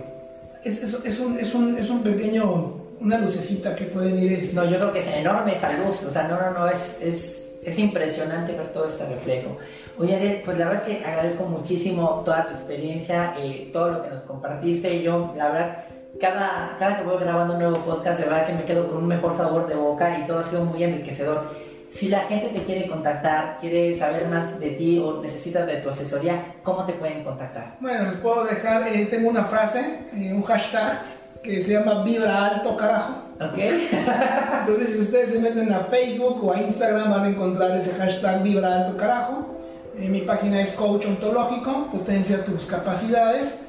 Es, 0.63 0.81
es, 0.85 0.97
es, 1.05 1.19
un, 1.19 1.39
es, 1.41 1.55
un, 1.55 1.77
es 1.77 1.91
un 1.91 2.03
pequeño, 2.05 2.83
una 3.01 3.19
lucecita 3.19 3.75
que 3.75 3.87
pueden 3.87 4.17
ir... 4.17 4.33
Este, 4.35 4.55
no, 4.55 4.65
yo 4.65 4.77
creo 4.77 4.93
que 4.93 5.01
es 5.01 5.09
enorme 5.09 5.57
esa 5.57 5.73
luz, 5.73 6.05
o 6.05 6.11
sea, 6.11 6.29
no, 6.29 6.41
no, 6.41 6.51
no, 6.53 6.69
es, 6.69 6.99
es 7.01 7.48
es 7.63 7.79
impresionante 7.79 8.53
ver 8.53 8.69
todo 8.73 8.87
este 8.87 9.07
reflejo. 9.07 9.57
Oye, 9.99 10.17
Ariel, 10.17 10.43
pues 10.45 10.59
la 10.59 10.67
verdad 10.67 10.89
es 10.89 10.97
que 10.97 11.05
agradezco 11.05 11.45
muchísimo 11.45 12.23
toda 12.25 12.47
tu 12.47 12.53
experiencia, 12.53 13.35
eh, 13.39 13.71
todo 13.73 13.91
lo 13.91 14.03
que 14.03 14.11
nos 14.11 14.23
compartiste. 14.23 14.95
Y 14.95 15.03
yo, 15.03 15.35
la 15.37 15.49
verdad, 15.49 15.85
cada, 16.21 16.77
cada 16.79 16.99
que 16.99 17.05
voy 17.05 17.19
grabando 17.19 17.55
un 17.55 17.61
nuevo 17.61 17.85
podcast, 17.85 18.21
de 18.21 18.27
verdad 18.27 18.47
que 18.47 18.53
me 18.53 18.65
quedo 18.65 18.89
con 18.89 18.99
un 18.99 19.07
mejor 19.07 19.35
sabor 19.37 19.67
de 19.67 19.75
boca 19.75 20.19
y 20.19 20.27
todo 20.27 20.39
ha 20.39 20.43
sido 20.43 20.65
muy 20.65 20.83
enriquecedor. 20.83 21.69
Si 21.91 22.09
la 22.09 22.21
gente 22.21 22.49
te 22.49 22.65
quiere 22.65 22.87
contactar, 22.87 23.57
quiere 23.59 23.99
saber 23.99 24.27
más 24.29 24.61
de 24.61 24.71
ti 24.71 24.99
o 24.99 25.23
necesitas 25.23 25.67
de 25.67 25.77
tu 25.77 25.89
asesoría, 25.89 26.57
¿cómo 26.63 26.85
te 26.85 26.93
pueden 26.93 27.25
contactar? 27.25 27.77
Bueno, 27.81 28.05
les 28.05 28.17
puedo 28.17 28.45
dejar, 28.45 28.87
eh, 28.89 29.07
tengo 29.07 29.31
una 29.31 29.45
frase, 29.45 30.01
eh, 30.13 30.33
un 30.33 30.43
hashtag 30.43 31.01
que 31.43 31.63
se 31.63 31.73
llama 31.73 32.03
Vibra 32.05 32.47
Alto 32.47 32.77
Carajo 32.77 33.28
Ok. 33.41 33.59
Entonces, 34.61 34.91
si 34.91 35.01
ustedes 35.01 35.31
se 35.31 35.39
meten 35.39 35.73
a 35.73 35.81
Facebook 35.85 36.45
o 36.45 36.53
a 36.53 36.61
Instagram, 36.61 37.11
van 37.11 37.25
a 37.25 37.29
encontrar 37.29 37.77
ese 37.77 37.93
hashtag 37.93 38.43
Vibra 38.43 38.85
Alto 38.85 38.97
Carajo. 38.97 39.59
Eh, 39.99 40.09
mi 40.09 40.23
página 40.23 40.61
es 40.61 40.73
Coach 40.73 41.07
Ontológico, 41.07 41.89
potencia 41.93 42.45
tus 42.45 42.65
capacidades. 42.67 43.61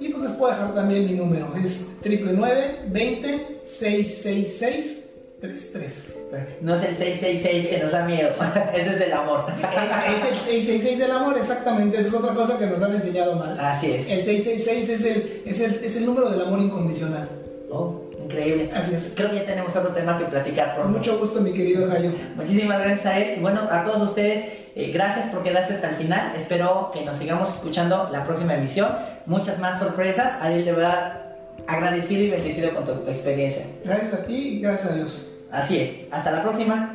Y 0.00 0.08
pues 0.10 0.24
les 0.24 0.32
puedo 0.32 0.52
dejar 0.52 0.74
también 0.74 1.06
mi 1.06 1.14
número, 1.14 1.52
es 1.56 1.86
999 2.04 2.78
20 2.88 3.60
666 3.64 5.04
33. 5.40 6.18
No 6.62 6.74
es 6.74 6.82
el 6.82 6.96
666 6.96 7.68
que 7.68 7.78
nos 7.82 7.92
da 7.92 8.04
miedo, 8.04 8.30
ese 8.74 8.90
es 8.90 8.98
del 8.98 9.12
amor. 9.12 9.46
Es, 9.48 10.24
el 10.24 10.36
666 10.36 10.98
del 10.98 11.10
amor, 11.10 11.36
exactamente. 11.38 11.98
Esa 11.98 12.08
es 12.08 12.14
otra 12.14 12.34
cosa 12.34 12.58
que 12.58 12.66
nos 12.66 12.82
han 12.82 12.94
enseñado 12.94 13.36
mal. 13.36 13.58
Así 13.58 13.92
es. 13.92 14.10
El 14.10 14.22
666 14.22 14.88
es 14.88 15.04
el, 15.04 15.42
es 15.44 15.60
el, 15.60 15.84
es 15.84 15.96
el 15.96 16.06
número 16.06 16.30
del 16.30 16.42
amor 16.42 16.60
incondicional. 16.60 17.28
Oh, 17.70 18.07
increíble. 18.28 18.70
Así 18.74 18.94
es. 18.94 19.14
Creo 19.16 19.30
que 19.30 19.36
ya 19.36 19.46
tenemos 19.46 19.74
otro 19.74 19.90
tema 19.90 20.18
que 20.18 20.26
platicar 20.26 20.74
pronto. 20.74 20.98
mucho 20.98 21.18
gusto, 21.18 21.40
mi 21.40 21.52
querido 21.52 21.88
Jayo. 21.88 22.12
Muchísimas 22.36 22.80
gracias 22.80 23.06
a 23.06 23.18
él. 23.18 23.38
Y 23.38 23.40
bueno, 23.40 23.62
a 23.70 23.84
todos 23.84 24.02
ustedes, 24.10 24.44
eh, 24.74 24.90
gracias 24.92 25.26
por 25.26 25.42
quedarse 25.42 25.74
hasta 25.74 25.90
el 25.90 25.96
final. 25.96 26.32
Espero 26.36 26.90
que 26.92 27.04
nos 27.04 27.16
sigamos 27.16 27.56
escuchando 27.56 28.08
la 28.12 28.24
próxima 28.24 28.54
emisión. 28.54 28.88
Muchas 29.26 29.58
más 29.58 29.78
sorpresas. 29.78 30.40
Ariel, 30.42 30.64
de 30.66 30.72
verdad, 30.72 31.22
agradecido 31.66 32.22
y 32.22 32.30
bendecido 32.30 32.74
con 32.74 32.84
tu 32.84 32.92
experiencia. 33.08 33.64
Gracias 33.84 34.14
a 34.14 34.24
ti 34.24 34.56
y 34.56 34.60
gracias 34.60 34.92
a 34.92 34.94
Dios. 34.94 35.26
Así 35.50 35.78
es. 35.78 35.90
Hasta 36.12 36.30
la 36.30 36.42
próxima. 36.42 36.94